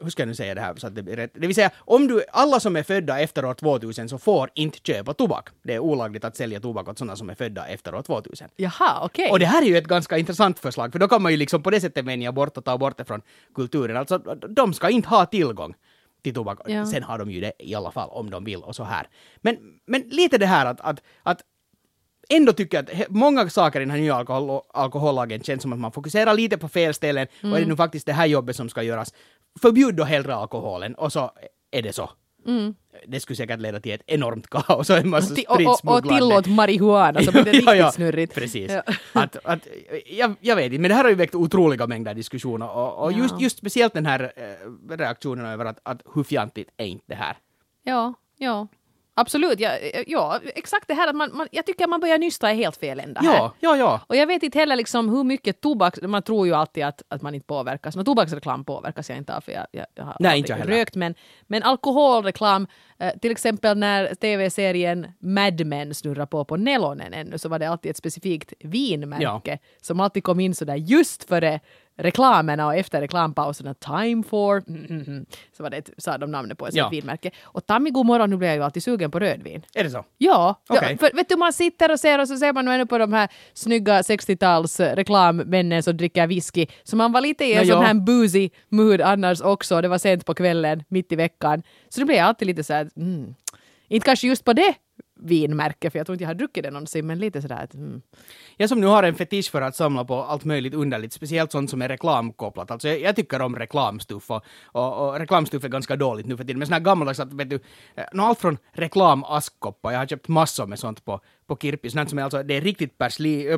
[0.00, 1.30] hur ska jag nu säga det här så att det blir rätt?
[1.34, 4.78] Det vill säga, om du, alla som är födda efter år 2000 så får inte
[4.78, 5.48] köpa tobak.
[5.62, 8.48] Det är olagligt att sälja tobak åt sådana som är födda efter år 2000.
[8.56, 9.30] Jaha, okej.
[9.30, 11.62] Och det här är ju ett ganska intressant förslag, för då kan man ju liksom
[11.62, 13.22] på det sättet vänja bort och ta bort det från
[13.54, 13.96] kulturen.
[13.96, 15.74] Alltså, de ska inte ha tillgång
[16.22, 16.58] till tobak.
[16.66, 16.86] Ja.
[16.86, 19.08] Sen har de ju det i alla fall om de vill och så här.
[19.36, 21.42] Men, men lite det här att, att, att
[22.30, 25.78] ändå tycker jag att många saker i den här nya alkohol, alkohollagen känns som att
[25.78, 28.68] man fokuserar lite på fel ställen och är det nu faktiskt det här jobbet som
[28.68, 29.14] ska göras.
[29.60, 31.30] Förbjud då hellre alkoholen och så
[31.70, 32.10] är det så.
[33.06, 36.18] Det skulle säkert leda till ett enormt kaos och en massa Ti- och, och, spritsmugglande.
[36.18, 38.34] tillåt marijuana så blir det riktigt snurrigt.
[38.34, 38.72] Precis.
[38.72, 38.82] Ja.
[39.20, 39.66] Att, att,
[40.06, 43.12] jag, jag vet inte, men det här har ju väckt otroliga mängder diskussioner och, och
[43.12, 43.40] just, Ja.
[43.40, 47.36] just speciellt den här eh, reaktionen över att, att hur fjantigt är inte det här?
[47.82, 48.66] Ja, ja.
[49.20, 49.70] Absolut, ja,
[50.06, 52.76] ja, exakt det här att man, man, jag tycker att man börjar nysta i helt
[52.76, 53.34] fel ända här.
[53.34, 54.00] Ja, ja, ja.
[54.06, 57.22] Och jag vet inte heller liksom hur mycket tobak, man tror ju alltid att, att
[57.22, 57.96] man inte påverkas.
[57.96, 60.94] Men tobaksreklam påverkas jag inte av för jag, jag, jag har Nej, inte jag rökt.
[60.96, 61.14] Men,
[61.46, 62.66] men alkoholreklam,
[62.98, 67.70] eh, till exempel när tv-serien Mad Men snurrar på på Nelonen ännu så var det
[67.70, 71.60] alltid ett specifikt vinmärke som alltid kom in sådär just före
[72.02, 76.30] reklamerna och efter reklampauserna time for mm, mm, mm, så var det ett, sa de
[76.30, 76.88] namnet på ett Ja.
[76.88, 77.30] vinmärke.
[77.42, 79.62] Och Tammy, god morgon, nu blir jag ju alltid sugen på rödvin.
[79.74, 80.04] Är det så?
[80.18, 80.88] Ja, Okej.
[80.90, 82.98] ja, för vet du man sitter och ser och så ser man nu ännu på
[82.98, 86.66] de här snygga 60-tals eh, reklammännen som dricker whisky.
[86.84, 89.80] Så man var lite i en Nå, sån här boozy mood annars också.
[89.80, 91.62] Det var sent på kvällen, mitt i veckan.
[91.88, 93.34] Så det blev jag alltid lite så här, mm.
[93.88, 94.74] inte kanske just på det
[95.22, 98.02] vinmärke, för jag tror inte jag har druckit det någonsin, men lite sådär att mm.
[98.56, 101.70] Jag som nu har en fetisch för att samla på allt möjligt underligt, speciellt sånt
[101.70, 102.70] som är reklamkopplat.
[102.70, 106.44] Alltså jag, jag tycker om reklamstuff och, och, och reklamstuff är ganska dåligt nu för
[106.44, 106.58] tiden.
[106.58, 107.60] Men sådana här gammaldags, att vet du,
[107.94, 112.10] eh, nå allt från reklamaskkoppar, jag har köpt massor med sånt på, på Kirpis, sånt
[112.10, 112.98] som är alltså, det är riktigt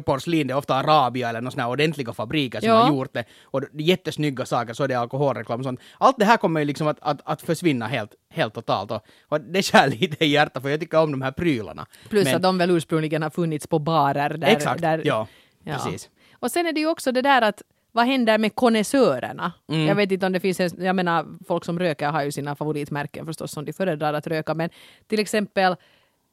[0.04, 2.74] porslin, det är ofta Arabia eller några ordentliga fabriker som Ja.
[2.82, 3.24] har gjort det.
[3.44, 5.80] Och det jättesnygga saker, så är det alkoholreklam och sånt.
[5.98, 9.40] Allt det här kommer ju liksom att, att, att försvinna helt, helt totalt och, och
[9.40, 11.86] det skär lite i hjärtat för jag tycker om de här prylarna.
[12.08, 14.30] Plus Men- att de väl ursprungligen har funnits på barer.
[14.38, 15.26] Där, Exakt, där, ja,
[15.64, 16.10] precis.
[16.40, 17.62] Och sen är det ju också det där att
[17.94, 19.52] vad händer med konnässörerna?
[19.68, 19.86] Mm.
[19.86, 23.26] Jag vet inte om det finns, jag menar folk som röker har ju sina favoritmärken
[23.26, 24.70] förstås som de föredrar att röka men
[25.06, 25.76] till exempel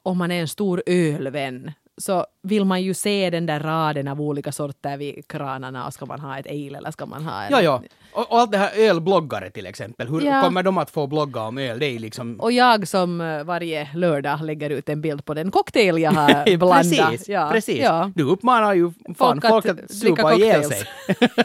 [0.02, 4.20] om man är en stor ölvän så vill man ju se den där raden av
[4.20, 7.52] olika sorter vid kranarna och ska man ha ett ale eller ska man ha en...
[7.52, 7.82] Ja, ja.
[8.12, 10.08] Och, och allt det här ölbloggare till exempel.
[10.08, 10.42] Hur Ja.
[10.42, 11.78] kommer de att få blogga om öl?
[11.78, 12.36] Det är liksom...
[12.40, 16.44] Och jag som eh, varje lördag lägger ut en bild på den cocktail jag har
[16.56, 16.78] blandat.
[16.78, 17.78] precis, ja, precis.
[17.80, 18.10] Ja.
[18.14, 20.82] Du uppmanar ju fan Folk folk att att, supa ihjäl sig.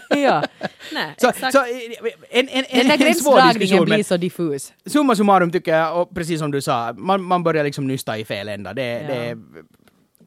[0.24, 0.44] ja.
[0.94, 1.54] Nej, Så, exakt.
[1.54, 1.60] så
[2.32, 4.74] en, en, en, den där gränsdragningen blir så diffus.
[4.86, 8.26] summa summarum tycker jag, och precis som du sa, man, man börjar liksom nysta i
[8.26, 8.74] fel ända.
[8.74, 9.08] Det, Ja.
[9.08, 9.38] det,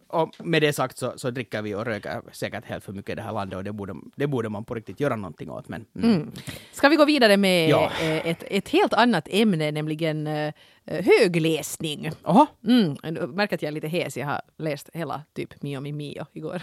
[0.08, 3.14] och med det sagt så, så dricker vi och röker säkert helt för mycket i
[3.14, 5.68] det här landet och det borde, det borde man på riktigt göra någonting åt.
[5.68, 6.12] Men, mm.
[6.14, 6.32] Mm.
[6.72, 7.90] Ska vi gå vidare med Ja.
[8.02, 10.52] eh, ett, ett helt annat ämne, nämligen eh,
[10.90, 12.10] högläsning.
[12.24, 12.46] Oho.
[12.66, 12.96] Mm,
[13.34, 14.16] märker att jag är lite hes.
[14.16, 16.62] Jag har läst hela typ Mio mi Mio igår.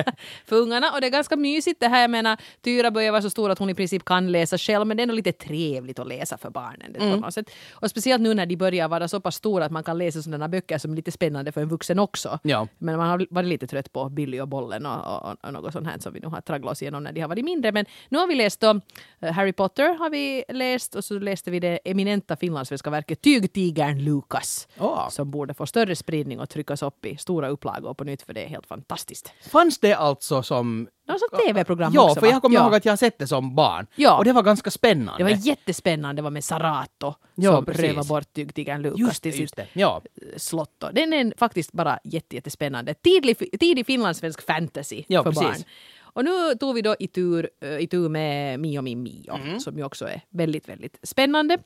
[0.46, 0.92] för ungarna.
[0.92, 2.00] Och det är ganska mysigt det här.
[2.00, 4.86] Jag menar, Tyra börjar vara så stor att hon i princip kan läsa själv.
[4.86, 6.92] Men det är nog lite trevligt att läsa för barnen.
[6.92, 7.50] Det sätt.
[7.72, 10.48] Och speciellt nu när de börjar vara så pass stora att man kan läsa sådana
[10.48, 12.38] böcker som är lite spännande för en vuxen också.
[12.42, 12.68] Ja.
[12.78, 15.86] Men man har varit lite trött på Billy och bollen och, och, och något sånt
[15.86, 17.72] här som vi nu har tragglat oss igenom när de har varit mindre.
[17.72, 18.80] Men nu har vi läst då,
[19.20, 23.98] eh, Harry Potter har vi läst och så läste vi det eminenta finlandssvenska verket Tygtigern
[24.04, 24.68] Lukas.
[24.78, 25.08] Åh.
[25.08, 28.44] Som borde få större spridning och tryckas upp i stora upplagor på nytt för det
[28.44, 29.32] är helt fantastiskt.
[29.50, 30.88] Fanns det alltså som...
[31.06, 32.32] Det var som tv-program Ja, också för va?
[32.32, 32.64] jag kommer ja.
[32.64, 33.86] ihåg att jag har sett det som barn.
[33.96, 34.18] Ja.
[34.18, 35.14] Och det var ganska spännande.
[35.18, 37.82] Det var jättespännande, det var med Sarato Ja, som precis.
[37.84, 39.80] rövar bort Tygtigern Lukas just det, till just sitt det.
[39.80, 40.02] Ja.
[40.36, 40.74] slott.
[40.78, 40.90] då.
[40.92, 42.94] Den är faktiskt bara jätte, jättespännande.
[42.94, 45.44] Tidig, tidig finlandssvensk fantasy Ja, för precis.
[45.46, 45.64] barn.
[46.12, 49.60] Och nu tog vi då i tur, eh, i tur med Mio min Mio, Mm.
[49.60, 51.58] som ju också är väldigt, väldigt spännande.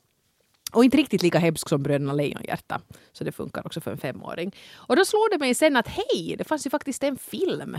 [0.75, 2.81] Och inte riktigt lika hemsk som Bröderna Lejonhjärta.
[3.13, 4.55] Så det funkar också för en femåring.
[4.75, 7.79] Och då slog det mig sen att hej, det fanns ju faktiskt en film,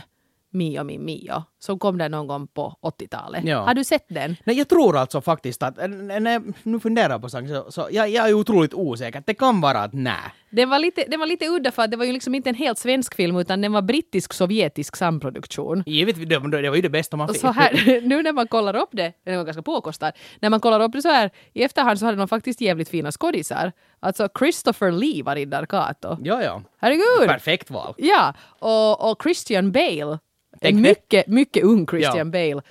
[0.55, 3.43] Mio min Mio, som kom där någon gång på 80-talet.
[3.43, 3.59] Ja.
[3.59, 4.35] Har du sett den?
[4.43, 8.09] Nej, jag tror alltså faktiskt att, när jag nu funderar på saken så, så jag,
[8.09, 9.23] jag är otroligt osäker.
[9.25, 10.15] Det kan vara att nej.
[10.49, 12.55] Den var, lite, den var lite udda för att det var ju liksom inte en
[12.55, 15.83] helt svensk film utan den var brittisk-sovjetisk samproduktion.
[15.85, 17.41] Givetvis, det, det var ju det bästa man fick.
[17.41, 20.79] så här, nu när man kollar upp det, den var ganska påkostad, när man kollar
[20.79, 23.71] upp det så här i efterhand så hade de faktiskt jävligt fina skådisar.
[23.99, 26.17] Alltså Christopher Lee var Riddar Kato.
[26.23, 26.61] Ja, ja.
[26.79, 27.27] Herregud!
[27.27, 27.93] Perfekt val.
[27.97, 30.19] Ja, och, och Christian Bale,
[30.61, 30.89] Tänk en det.
[30.89, 32.25] mycket, mycket ung Christian Ja.
[32.25, 32.61] Bale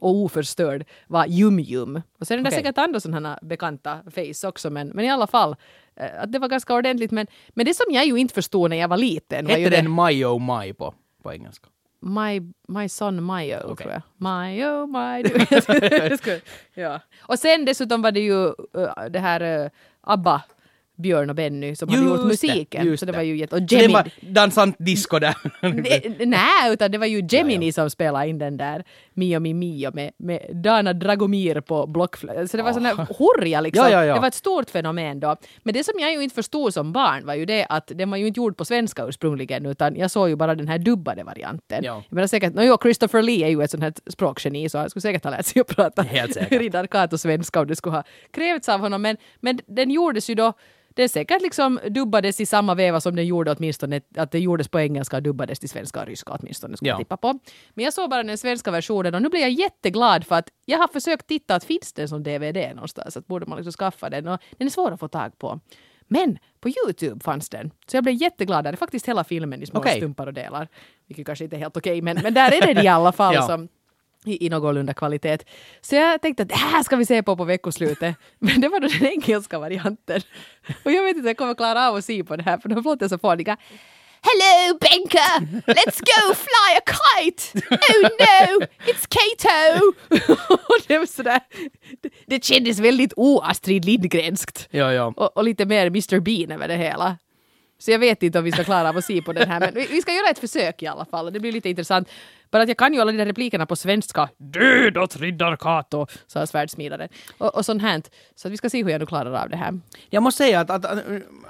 [0.00, 2.02] och oförstörd var Yum.
[2.20, 2.58] Och sen är det Okej.
[2.58, 5.56] säkert andra sådana bekanta face också, men, men i alla fall,
[5.96, 7.10] eh, att det var ganska ordentligt.
[7.10, 9.76] Men, men det som jag ju inte förstod när jag var liten var ju Hette
[9.76, 11.66] det, den My Oh My på, på engelska?
[12.00, 13.76] My, my son Mayo, Okej.
[13.76, 14.02] tror jag.
[14.16, 14.86] Mayo.
[15.40, 16.40] Det skulle-
[16.74, 17.00] ja.
[17.20, 18.54] Och sen dessutom var det ju uh,
[19.10, 19.70] det här uh,
[20.00, 20.42] ABBA,
[20.98, 22.86] Björn och Benny, som hade Just gjort det, musiken.
[22.86, 23.18] just så det det.
[23.18, 23.54] var ju jätte...
[23.54, 23.92] Och Så det Gemini.
[23.94, 25.34] var dansant disco där.
[25.82, 28.84] Det- Nej, utan det var ju Gemini som spelade in den där
[29.14, 32.50] Mio mi Mio med, med Dana Dragomir på blockflöjt.
[32.50, 33.84] Så det var sån här hurja liksom.
[33.84, 34.14] Ja, ja, ja.
[34.14, 35.36] Det var ett stort fenomen då.
[35.62, 38.16] Men det som jag ju inte förstod som barn var ju det att den var
[38.16, 41.84] ju inte gjord på svenska ursprungligen utan jag såg ju bara den här dubbade varianten.
[41.84, 42.02] Ja.
[42.08, 44.90] Jag menar säkert, no, jo, Christopher Lee är ju ett sånt här språkgeni så han
[44.90, 46.60] skulle säkert ha lärt sig att prata Helt säkert.
[46.60, 49.02] Riddar Kato-svenska om det skulle ha krävts av honom.
[49.02, 50.52] Men, men den gjordes ju då
[51.02, 54.80] det säkert liksom dubbades i samma veva som den gjorde åtminstone, att det gjordes på
[54.80, 56.92] engelska och dubbades till svenska och ryska åtminstone, skulle Ja.
[56.92, 57.38] jag tippa på.
[57.74, 60.78] Men jag såg bara den svenska versionen och nu blev jag jätteglad för att jag
[60.78, 64.28] har försökt titta att finns den som DVD någonstans, att borde man liksom skaffa den
[64.28, 65.60] och den är svår att få tag på.
[66.10, 67.70] Men på Youtube fanns den.
[67.86, 68.64] Så jag blev jätteglad.
[68.64, 69.96] Där är faktiskt hela filmen i små Okej.
[69.96, 70.68] stumpar och delar.
[71.06, 73.42] Vilket kanske inte är helt okej, men, men där är den i alla fall Ja.
[73.46, 73.68] som
[74.24, 75.38] i, någorlunda kvalitet.
[75.80, 78.16] Så jag tänkte att det här ska vi se på på veckoslutet.
[78.38, 80.20] Men det var då den engelska varianten.
[80.82, 82.82] Och jag vet inte, jag kommer klara av att se på det här för de
[82.82, 83.56] låter så fåniga.
[84.20, 85.62] Hello Benka!
[85.66, 87.58] Let's go fly a kite!
[87.70, 88.66] Oh no!
[88.86, 89.92] It's Kato!
[90.88, 91.40] det var sådär,
[92.26, 94.68] det kändes väldigt o-Astrid Lindgrenskt.
[94.70, 95.12] ja, ja.
[95.16, 97.16] Och, och lite mer Mr Bean över det hela.
[97.78, 99.74] Så jag vet inte om vi ska klara av att se på den här, men
[99.74, 101.32] vi, vi ska göra ett försök i alla fall.
[101.32, 102.08] Det blir lite intressant.
[102.50, 104.28] Bara att jag kan ju alla de där replikerna på svenska.
[104.36, 107.08] Död åt riddar Kato, sa svärdsmidaren.
[107.38, 108.02] Och, och sånt här.
[108.34, 109.80] Så att vi ska se hur jag nu klarar av det här.
[110.10, 111.04] Jag måste säga att, att, att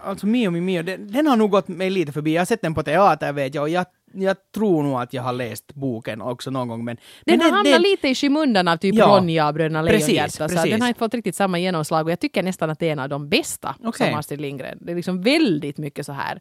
[0.05, 2.35] alltså Mio mi Mio, den, den har nog gått mig lite förbi.
[2.35, 5.23] Jag har sett den på teater vet jag och jag, jag tror nog att jag
[5.23, 6.85] har läst boken också någon gång.
[6.85, 9.07] Men, Den men har hamnat lite i skymundan av typ Ja.
[9.07, 10.49] Ronja och Bröderna Precis, Lejonhjärta.
[10.49, 10.71] Så precis.
[10.71, 12.99] den har inte fått riktigt samma genomslag och jag tycker nästan att det är en
[12.99, 14.07] av de bästa Okej.
[14.07, 14.79] som Astrid Lindgren.
[14.81, 16.41] Det är liksom väldigt mycket så här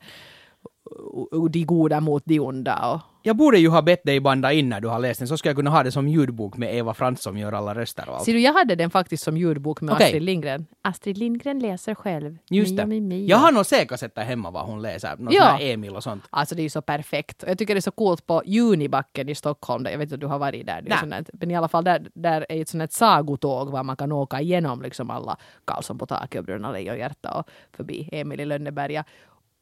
[1.52, 2.76] de goda mot de onda.
[2.94, 5.38] Och, Jag borde ju ha bett dig banda in när du har läst den, så
[5.38, 8.16] ska jag kunna ha det som ljudbok med Eva Frans som gör alla röster och
[8.16, 8.26] allt.
[8.26, 10.06] Ser du, jag hade den faktiskt som ljudbok med Okej.
[10.06, 10.66] Astrid Lindgren.
[10.82, 12.38] Astrid Lindgren läser själv.
[12.50, 12.86] Just Mio, det.
[12.86, 13.26] mi, mio.
[13.28, 15.42] Jag har nog säkert sett det hemma vad hon läser, någon Ja.
[15.42, 16.24] sån här Emil och sånt.
[16.30, 17.44] Alltså det är ju så perfekt.
[17.44, 19.84] Och jag tycker det är så coolt på Junibacken i Stockholm.
[19.84, 20.82] Där, jag vet inte om du har varit där.
[20.82, 20.98] Det är Nej.
[21.00, 23.96] sånt här, men i alla fall där, där är ett sånt här sagotåg var man
[23.98, 28.46] kan åka igenom liksom alla Karlsson på taket och Bröderna Lejonhjärta och förbi Emil i
[28.46, 29.04] Lönneberga.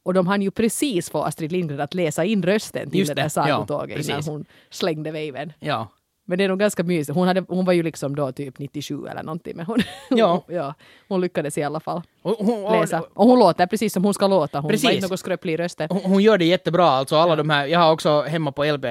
[0.06, 3.16] Och de hann ju precis få Astrid Lindgren att läsa in rösten till Just det
[3.16, 5.54] där det, sagotåget ja, innan hon slängde veven.
[5.60, 5.88] Ja.
[6.28, 7.16] Men det är nog ganska mysigt.
[7.16, 9.54] Hon, hade, hon var ju liksom då typ 97 eller någonting.
[9.56, 10.46] Men hon, Ja.
[10.50, 10.74] ja,
[11.08, 13.02] hon lyckades i alla fall Och hon, läsa.
[13.14, 14.60] och, hon låter precis som hon ska låta.
[14.60, 14.86] Hon Precis.
[14.86, 15.88] var inte något skröplig i rösten.
[15.92, 18.86] hon, hon gör det jättebra, alltså alla de här, jag har också hemma på LP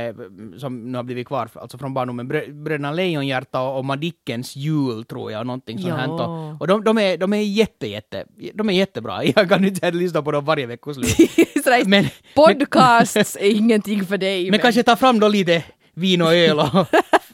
[0.58, 5.04] som nu har blivit kvar, alltså från barndomen, Brö- Bröderna Lejonhjärta och, och Madickens jul
[5.04, 5.96] tror jag, någonting sånt Ja.
[5.96, 6.10] här.
[6.54, 9.24] Och, och de, de, är, de är jätte, jätte, de är jättebra.
[9.36, 11.16] Jag kan inte lyssna på dem varje veckoslut.
[11.86, 14.50] Men- Podcasts är ingenting för dig.
[14.50, 15.62] Men kanske ta fram då lite
[15.94, 16.86] vin och öl och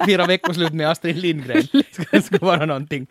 [0.07, 1.63] fira veckoslut med Astrid Lindgren.
[2.11, 3.07] Det skulle vara någonting.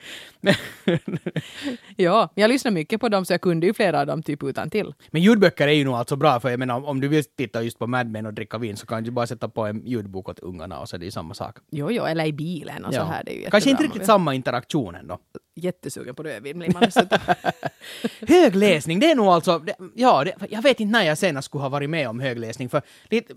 [1.95, 4.69] Ja, jag lyssnar mycket på dem så jag kunde ju flera av dem typ utan
[4.69, 4.93] till.
[5.11, 7.79] men ljudböcker är ju nog alltså bra, för jag menar om du vill titta just
[7.79, 10.39] på Mad Men och dricka vin så kan du bara sätta på en ljudbok åt
[10.39, 11.57] ungarna och så är det ju samma sak.
[11.71, 13.23] Jo, jo, eller i bilen och så här.
[13.23, 15.19] Det är ju Kanske inte riktigt samma interaktion ändå.
[15.55, 16.83] Jättesugen på rödvin blir man.
[18.27, 21.61] Högläsning, det är nog alltså, det, ja, det, jag vet inte när jag senast skulle
[21.61, 23.27] ha varit med om högläsning, för det,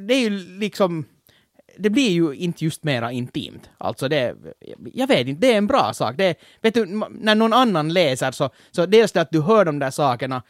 [0.00, 1.04] det är ju liksom,
[1.76, 3.70] det blir ju inte just mera intimt.
[3.78, 4.34] Alltså det,
[4.92, 6.16] jag vet inte, det är en bra sak.
[6.16, 9.78] Det, vet du, när någon annan läser så, så dels det att du hör de
[9.78, 10.42] där sakerna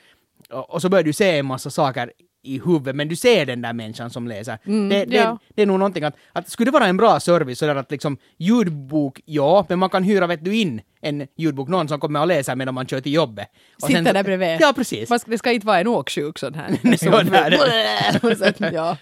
[0.50, 2.12] och, och så börjar du se en massa saker
[2.44, 4.58] i huvudet, men du ser den där människan som läser.
[4.88, 5.38] det, det, ja.
[5.54, 8.16] det är nog någonting att, att skulle det vara en bra service sådär att liksom
[8.38, 12.26] ljudbok, ja, men man kan hyra vet du in en ljudbok, någon som kommer och
[12.26, 13.48] läser medan man kör till jobbet.
[13.82, 14.56] Och Sitter så- där bredvid.
[14.60, 15.10] Ja, precis.
[15.10, 16.96] Man det ska inte vara en åksjuk sån här.
[18.34, 18.96] Så att, ja.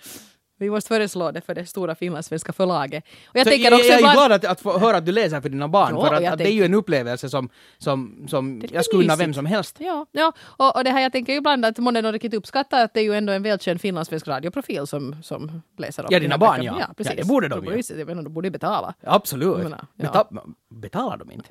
[0.61, 3.05] Vi måste föreslå det för det stora finlandssvenska förlaget.
[3.29, 4.17] Och jag Så tänker jag, också jag är ibland...
[4.17, 6.33] glad att, att få höra att du läser för dina barn, Ja, för att, jag
[6.33, 9.47] att det är ju en upplevelse som, som, som är jag skulle unna vem som
[9.47, 9.77] helst.
[9.79, 10.33] Ja, ja.
[10.41, 13.05] Och, och det här jag tänker ibland att många nog riktigt uppskattar att det är
[13.05, 16.77] ju ändå en välkänd finlandssvensk radioprofil som, som läser upp Ja, dina barn, ja.
[16.81, 16.87] ja.
[16.97, 17.13] Precis.
[17.17, 17.71] Ja, det borde de ju.
[17.71, 18.95] borde, Jag menar, de borde ju betala.
[19.03, 19.49] Absolut.
[19.49, 20.03] Jag menar, ja.
[20.05, 20.27] Beta,
[20.71, 21.49] betalar de inte?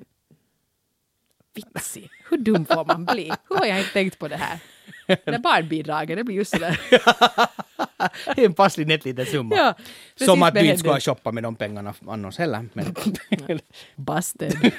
[1.74, 2.10] Vitsig.
[2.30, 3.32] Hur dum får man bli?
[3.50, 4.60] Hur har jag inte tänkt på det här?
[5.08, 6.80] Det där barnbidraget, det blir just sådär.
[8.36, 9.56] Det är en passlig nätt summa.
[9.56, 9.74] Ja,
[10.26, 11.04] som att du inte behändigt.
[11.04, 12.70] ska shoppa med de pengarna annars heller.
[12.74, 12.96] Men,
[13.96, 14.54] Busted.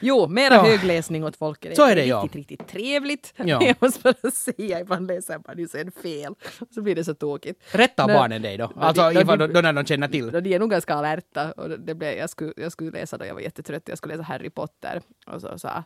[0.00, 0.62] jo, mera Ja.
[0.64, 1.76] högläsning åt folket.
[1.76, 2.20] Så är det, ja.
[2.22, 3.32] riktigt, riktigt trevligt.
[3.36, 3.44] Ja.
[3.66, 6.34] Jag måste bara säga, ibland läser man ju sen fel.
[6.74, 7.62] Så blir det så tokigt.
[7.74, 8.72] rättar barnen dig då?
[8.76, 10.30] Alltså de- ifall då, då när de känner till?
[10.32, 11.52] Då de är nog ganska alerta.
[11.52, 13.82] Och det blev, jag, skulle, jag skulle läsa då jag var jättetrött.
[13.88, 15.00] Jag skulle läsa Harry Potter.
[15.26, 15.84] Och så sa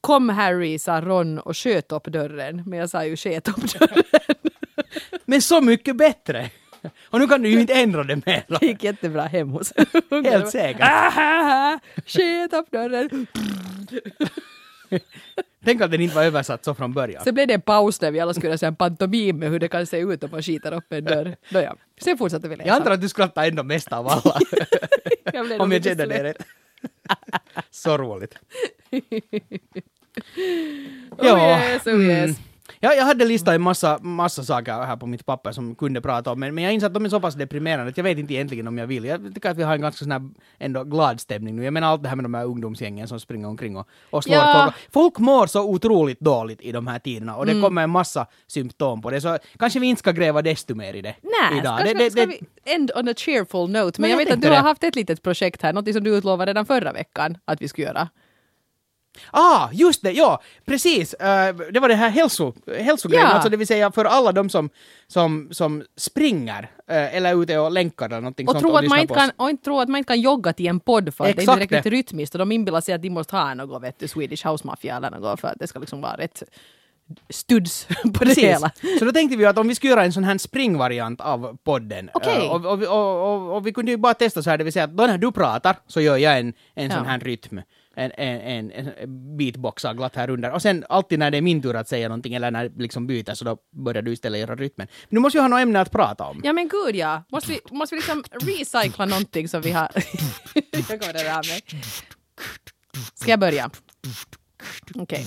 [0.00, 2.62] Kom Harry, sa Ron och sköt upp dörren.
[2.66, 4.02] Men jag sa ju sket upp dörren.
[5.24, 6.50] Men så mycket bättre!
[7.10, 8.44] Och nu kan du ju inte ändra det mer.
[8.60, 9.72] Det gick jättebra hem hos
[10.24, 10.88] Helt säkert.
[12.06, 13.26] Sket upp dörren.
[15.64, 17.24] Tänk att den inte var översatt så från början.
[17.24, 19.68] Sen blev det en paus där vi alla skulle göra en pantomim med hur det
[19.68, 21.36] kan se ut om man skitar upp en dörr.
[21.48, 22.68] Nåja, sen fortsatte vi läsa.
[22.68, 24.38] Jag antar att du skrattar ändå mest av alla.
[25.32, 26.22] Jag Om jag känner slät.
[26.22, 26.46] rätt.
[27.70, 28.34] Så roligt.
[31.18, 32.30] Oh yes, oh yes.
[32.38, 32.42] Ja,
[32.94, 36.40] jag hade listat en massa, massa saker här på mitt papper som kunde prata om,
[36.40, 38.68] men, men jag inser att de är så pass deprimerande att jag vet inte egentligen
[38.68, 39.04] om jag vill.
[39.04, 40.22] Jag tycker att vi har en ganska sån här
[40.58, 41.64] ändå glad stämning nu.
[41.64, 44.36] Jag menar allt det här med de här ungdomsgängen som springer omkring och, och slår
[44.36, 44.62] Ja.
[44.64, 44.92] folk.
[44.92, 47.62] Folk mår så otroligt dåligt i de här tiderna och det Mm.
[47.64, 49.20] kommer en massa symptom på det.
[49.20, 51.80] Så kanske vi inte ska gräva desto mer i det Nej, idag.
[51.80, 52.26] ska, Det, ska det,
[52.64, 53.74] vi end on a cheerful note?
[53.74, 54.60] Men Men jag jag vet att du har det.
[54.62, 57.86] haft ett litet projekt här, något som du utlovade redan förra veckan att vi skulle
[57.86, 58.08] göra.
[59.30, 61.14] Ah, just det, ja, precis.
[61.14, 63.32] Eh, det var det här hälso, hälsogrejen, Ja.
[63.34, 64.70] alltså det vill säga för alla de som,
[65.06, 68.88] som, som springer eh, eller är ute och länkar eller någonting Och, sånt tro att
[68.88, 71.24] man inte kan, och inte tro att man inte kan jogga till en podd för
[71.24, 71.90] att det är inte det.
[71.90, 74.96] rytmiskt och de inbillar sig att de måste ha något, vet du, Swedish House Mafia
[74.96, 76.42] eller något för att det ska liksom vara rätt
[77.30, 78.44] studs på det Precis.
[78.44, 78.70] hela.
[78.98, 82.10] Så då tänkte vi att om vi skulle göra en sån här springvariant av podden.
[82.22, 84.72] Eh, och, och, och, och, och vi kunde ju bara testa så här, det vill
[84.72, 87.10] säga att då när du pratar så gör jag en, en sån Ja.
[87.10, 87.60] här rytm.
[87.98, 90.52] En, en, en, beatboxar glatt här under.
[90.52, 93.06] Och sen alltid när det är min tur att säga någonting eller när det liksom
[93.06, 94.88] byter så då börjar du istället göra rytmen.
[95.08, 96.40] Men du måste ju ha något ämne att prata om.
[96.44, 99.90] Ja men gud ja, måste vi, måste vi liksom recycla någonting som vi har...
[100.72, 101.82] jag kommer det där med.
[103.14, 103.70] Ska jag börja?
[104.94, 105.26] Okej.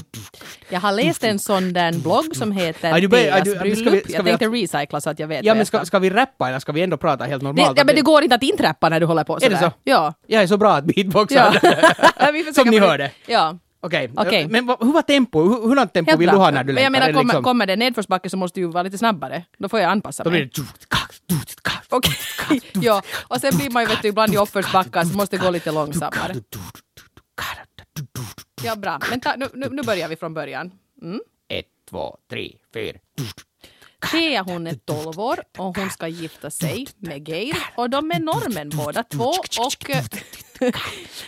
[0.69, 3.51] Jag har läst en sån där blogg som heter Aj, du börjar- aj, Peas du-
[3.55, 4.03] ska vi- bröllop.
[4.03, 4.47] ska Jag vi- tänkte
[4.77, 6.71] recycla så att jag vet Ja vad men jag ska, ska vi rappa eller ska
[6.71, 7.77] vi ändå prata helt det, normalt?
[7.77, 9.55] ja, Att men det går inte att intrappa när du håller på Är sådär.
[9.55, 9.71] det så?
[9.83, 10.13] Ja.
[10.27, 11.53] Jag är så bra att beatboxa.
[11.61, 12.31] ja.
[12.33, 12.89] Vi försöker Som ni på det.
[12.91, 13.11] hörde.
[13.25, 13.57] Ja.
[13.81, 14.47] Okej, Okej.
[14.47, 15.41] men vad- hur var tempo?
[15.43, 16.35] Hur, hurdant tempo Helt vill bra.
[16.37, 18.37] du ha när du Men jag menar, Är det kommer, liksom- kommer det nedförsbacke så
[18.37, 19.43] måste du ju vara lite snabbare.
[19.57, 20.39] Då får jag anpassa Då mig.
[20.53, 20.69] blir det...
[21.89, 22.13] Okej.
[22.73, 25.49] ja, och sen blir man ju vet du, ibland i uppförsbackar så måste det gå
[25.51, 26.35] lite långsammare.
[28.63, 28.99] Ja, bra.
[29.09, 30.71] Men ta, nu, nu, nu börjar vi från början.
[31.01, 31.19] Mm.
[31.49, 32.97] Ett, två, tre, fyra.
[34.11, 38.19] Thea hon är 12 år och hon ska gifta sig med Geir och de är
[38.19, 39.23] normen båda två
[39.59, 39.89] och...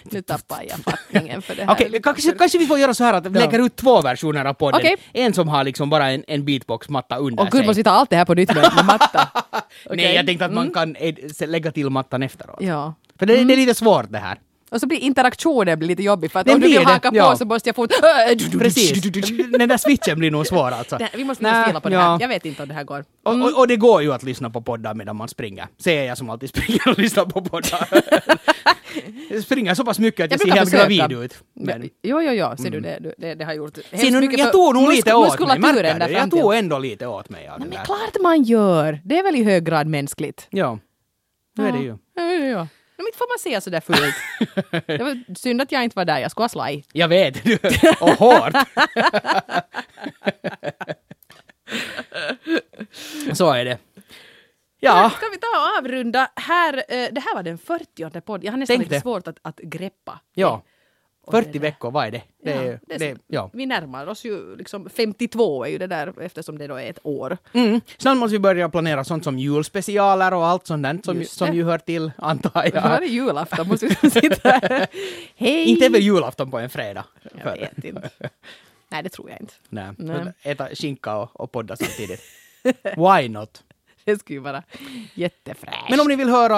[0.03, 1.73] nu tappar jag fattningen för det här.
[1.73, 4.53] Okej, kanske, kanske vi får göra så här att vi lägger ut två versioner av
[4.53, 4.79] podden.
[4.81, 4.97] Okej.
[5.13, 7.67] En som har liksom bara en, en beatbox-matta under Och gud, sig.
[7.67, 9.29] måste vi ta allt det här på nytt med, med matta?
[9.51, 10.15] Nej, Okej.
[10.15, 10.73] jag tänkte att man Mm.
[10.73, 12.57] kan eh, lägga till mattan efteråt.
[12.61, 12.93] Ja.
[13.19, 14.39] För det, det är lite svårt det här.
[14.71, 17.09] Och så blir interaktionen blir lite jobbig för att Den om du vill det, haka
[17.11, 17.35] på ja.
[17.35, 17.87] så måste jag få...
[18.59, 19.01] Precis.
[19.57, 20.97] Den där switchen blir nog svår alltså.
[20.97, 22.01] Det- Vi måste nog spela på det ja.
[22.01, 22.17] här.
[22.21, 23.05] Jag vet inte om det här går.
[23.23, 25.67] Och, och, och det går ju att lyssna på poddar medan man springer.
[25.77, 27.87] Säger jag som alltid springer och lyssnar på poddar.
[29.29, 31.07] Jag springer så pass mycket att jag, Jag ser helt försöka.
[31.07, 31.33] gravid ut.
[31.53, 34.19] Men, Jo, jo, jo, ser du det, du- det, det har gjort hemskt ser nu,
[34.19, 36.13] mycket jag tog nog lite åt mig, märker du?
[36.13, 38.99] Jag tog ändå lite åt mig av Nej, det men klart man gör!
[39.05, 40.47] Det är väl i hög grad mänskligt.
[40.49, 40.79] Ja,
[41.57, 41.97] nu är det ju.
[42.15, 42.67] Ja, ja, ja.
[43.21, 44.15] Får man se sådär fult.
[44.87, 46.85] det var synd att jag inte var där, jag skulle ha slaj.
[46.93, 47.57] Jag vet, du.
[47.99, 48.53] och hårt.
[53.37, 53.77] så är det.
[54.79, 56.31] Ja, Ska vi ta och avrunda?
[56.35, 58.43] Här, eh, det här var den 40 podd.
[58.43, 59.01] Jag har nästan Tänk lite det.
[59.01, 60.19] svårt att, att greppa.
[60.33, 60.63] ja.
[61.33, 61.59] Och det 40 där.
[61.59, 62.21] veckor, vad är det?
[62.43, 63.49] Det ja, det det, ja.
[63.53, 66.99] Vi närmar oss ju liksom 52 är ju det där eftersom det då är ett
[67.03, 67.37] år.
[67.53, 67.81] Mm.
[67.97, 71.63] Snart måste vi börja planera sånt som julspecialer och allt sånt där som, som ju
[71.63, 72.81] hör till, antar jag.
[72.81, 74.61] Varje julafton måste vi sitta.
[75.35, 75.65] Hej!
[75.65, 77.05] Inte väl julafton på en fredag?
[77.33, 78.09] Jag För- vet inte.
[78.89, 79.53] Nej, det tror jag inte.
[79.69, 79.91] Nej.
[79.97, 80.33] Nej.
[80.43, 82.21] Äta skinka och, och podda samtidigt.
[82.83, 83.63] Why not?
[84.05, 84.63] Det skulle ju vara
[85.13, 85.89] jättefräscht.
[85.89, 86.57] Men om ni vill höra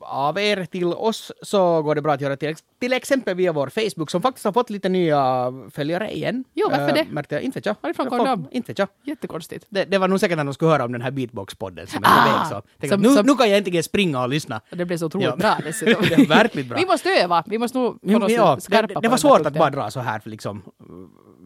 [0.00, 3.68] av er till oss så går det bra att göra till, till exempel via vår
[3.68, 6.44] Facebook som faktiskt har fått lite nya följare igen.
[6.54, 7.04] Jo, varför Eh, det?
[7.10, 7.42] Märkte jag.
[7.42, 7.76] Inte vet jag.
[7.80, 8.48] Varifrån kom de?
[8.50, 8.88] Inte vet jag.
[9.04, 9.66] Jättekonstigt.
[9.68, 12.08] Det, det var nog säkert när de skulle höra om den här beatbox-podden som är
[12.08, 12.46] på Ah, väg.
[12.48, 12.60] Så.
[12.80, 14.60] Tänkte som- nu, som- nu kan jag äntligen springa och lyssna.
[14.70, 15.36] Och det blev så otroligt Ja.
[15.36, 16.02] bra dessutom.
[16.08, 16.78] Det är verkligt bra.
[16.78, 17.44] Vi måste öva.
[17.46, 19.90] Vi måste nog Jo, ja, skarpa det, det, på det var svårt att bara dra
[19.90, 20.62] så här för liksom,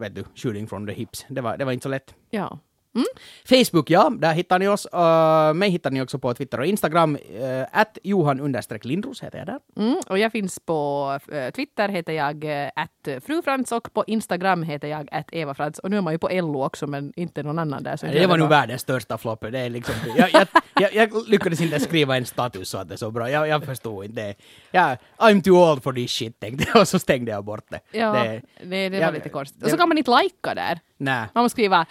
[0.00, 1.26] vet du, shooting from the hips.
[1.28, 2.14] Det var, det var inte så lätt.
[2.30, 2.58] Ja.
[3.44, 4.86] Facebook, ja, där hittar ni oss.
[4.94, 7.16] Uh, mig hittar ni också på Twitter och Instagram.
[7.16, 9.58] Uh, att Johan Lindros heter jag där.
[9.76, 14.62] Mm, och jag finns på eh, Twitter heter jag uh, att frufrans och på Instagram
[14.62, 15.78] heter jag att Eva Frans.
[15.78, 17.96] Och nu är man ju på LO också men inte någon annan där.
[17.96, 19.40] Så Det var nog världens största flopp.
[19.52, 20.46] Det är liksom, jag, jag,
[20.80, 23.30] jag, jag lyckades inte skriva en status så att det är så bra.
[23.30, 24.22] Jag, jag förstod inte.
[24.22, 24.34] det.
[24.70, 27.80] Ja, I'm too old for this shit tänkte jag och så stängde jag bort det.
[27.98, 29.60] Ja, det det, det var jag- lite konstigt.
[29.60, 30.80] det- Och så kan man inte lajka där.
[30.96, 31.26] nej.
[31.34, 31.86] Man måste skriva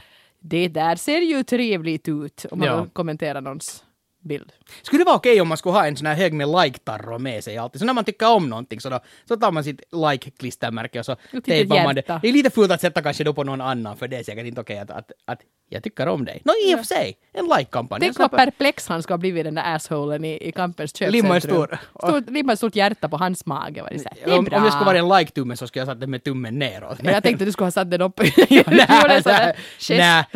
[0.49, 2.81] det där ser ju trevligt ut om man Ja.
[2.81, 3.83] vill kommentera någons
[4.23, 4.51] bild.
[4.81, 7.43] Skulle det vara okej om man skulle ha en sån här hög med like-tarro med
[7.43, 7.79] sig alltid?
[7.79, 11.15] Så när man tycker om någonting så, då, så tar man sitt like-klistermärke och så
[11.45, 12.19] tejpar man det.
[12.21, 14.45] Det är lite fult att sätta kanske då på någon annan för det är säkert
[14.45, 15.39] inte okej att, att, att
[15.69, 16.41] jag tycker om dig.
[16.45, 17.99] Nå i och för sig, en like-kampanj.
[17.99, 21.41] Tänk vad perplex han ska ha blivit den där assholen i, i Kampens Limma en
[21.41, 21.67] köpcentrum.
[21.93, 23.81] stor- Stort, limma ett stort hjärta på hans mage.
[23.81, 24.57] Var det, så här, om, bra.
[24.57, 27.01] om jag skulle vara en like-tumme så skulle jag satt den med tummen neråt.
[27.01, 28.19] Men jag tänkte du skulle ha satt den upp.
[28.49, 29.89] nej, sån där gest.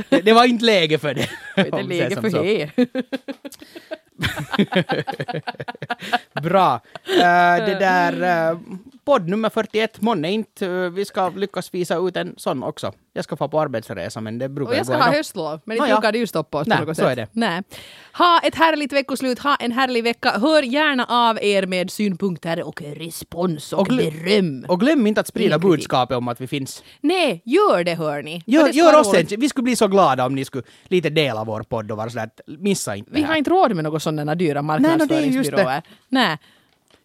[0.10, 1.30] nej, det, var inte läge för det.
[1.56, 2.92] Det vi säger läge för det.
[6.42, 6.82] Bra.
[7.08, 8.60] Eh, det där, uh,
[9.06, 10.90] podd nummer 41, månne inte.
[10.90, 12.94] vi ska lyckas visa ut en sån också.
[13.14, 15.60] Jag ska få på arbetsresa men det brukar Och ju jag ska gå ha höstlov,
[15.66, 15.96] men inte ja.
[15.96, 17.12] brukar det ju stoppa oss Nej, på något så sätt.
[17.12, 17.28] är det.
[17.32, 17.62] Nej.
[18.18, 20.32] Ha ett härligt veckoslut, ha en härlig vecka.
[20.32, 24.66] Hör gärna av er med synpunkter och respons och, Och glö- beröm.
[24.68, 26.84] Och glöm inte att sprida budskapet om att vi finns.
[27.02, 28.44] Nej, gör det hörni.
[28.46, 31.44] Gör, det gör oss en, vi skulle bli så glada om ni skulle lite dela
[31.44, 33.38] vår podd och vara sådär missa inte Vi det har här.
[33.38, 35.82] inte råd med några sådana dyra marknadsföringsbyråer.
[36.10, 36.38] Nej,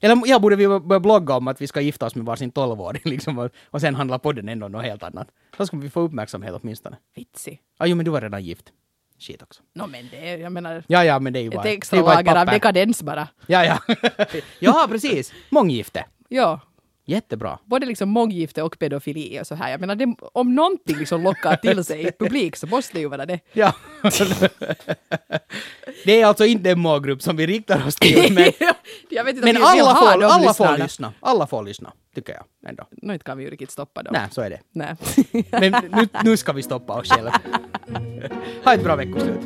[0.00, 3.02] Eller ja, borde vi börja blogga om att vi ska gifta oss med varsin tolvåring
[3.04, 5.28] liksom, och, och sen handla podden ändå något helt annat.
[5.56, 6.96] Då skulle vi få uppmärksamhet åtminstone.
[7.14, 7.60] vitsi.
[7.78, 8.72] Ah, jo, men du var redan gift.
[9.18, 9.62] Shit också.
[9.74, 11.60] Nå men det, jag menar, Ja, ja, men det är ju bara...
[11.60, 13.28] ett är extra lager av dekadens bara.
[13.46, 13.94] Ja, ja.
[14.58, 15.32] ja, precis.
[15.50, 16.04] Månggifte.
[16.28, 16.60] Ja,
[17.08, 17.58] Jättebra.
[17.64, 19.70] både liksom månggifte och pedofili och så här.
[19.70, 23.26] Jag menar, det, om någonting liksom lockar till sig publik så måste det ju vara
[23.26, 23.40] det.
[23.52, 23.72] Ja.
[26.04, 28.52] det är alltså inte en målgrupp som vi riktar oss till, men,
[29.40, 31.12] men alla, får, alla får lyssna.
[31.20, 32.86] Alla får lyssna, tycker jag ändå.
[32.90, 34.12] Nå, inte kan vi ju riktigt stoppa dem.
[34.12, 34.60] Nej, så är det.
[34.72, 34.96] Nej.
[35.50, 37.40] Men nu, nu ska vi stoppa oss själva.
[38.64, 39.40] ha ett bra veckoslut.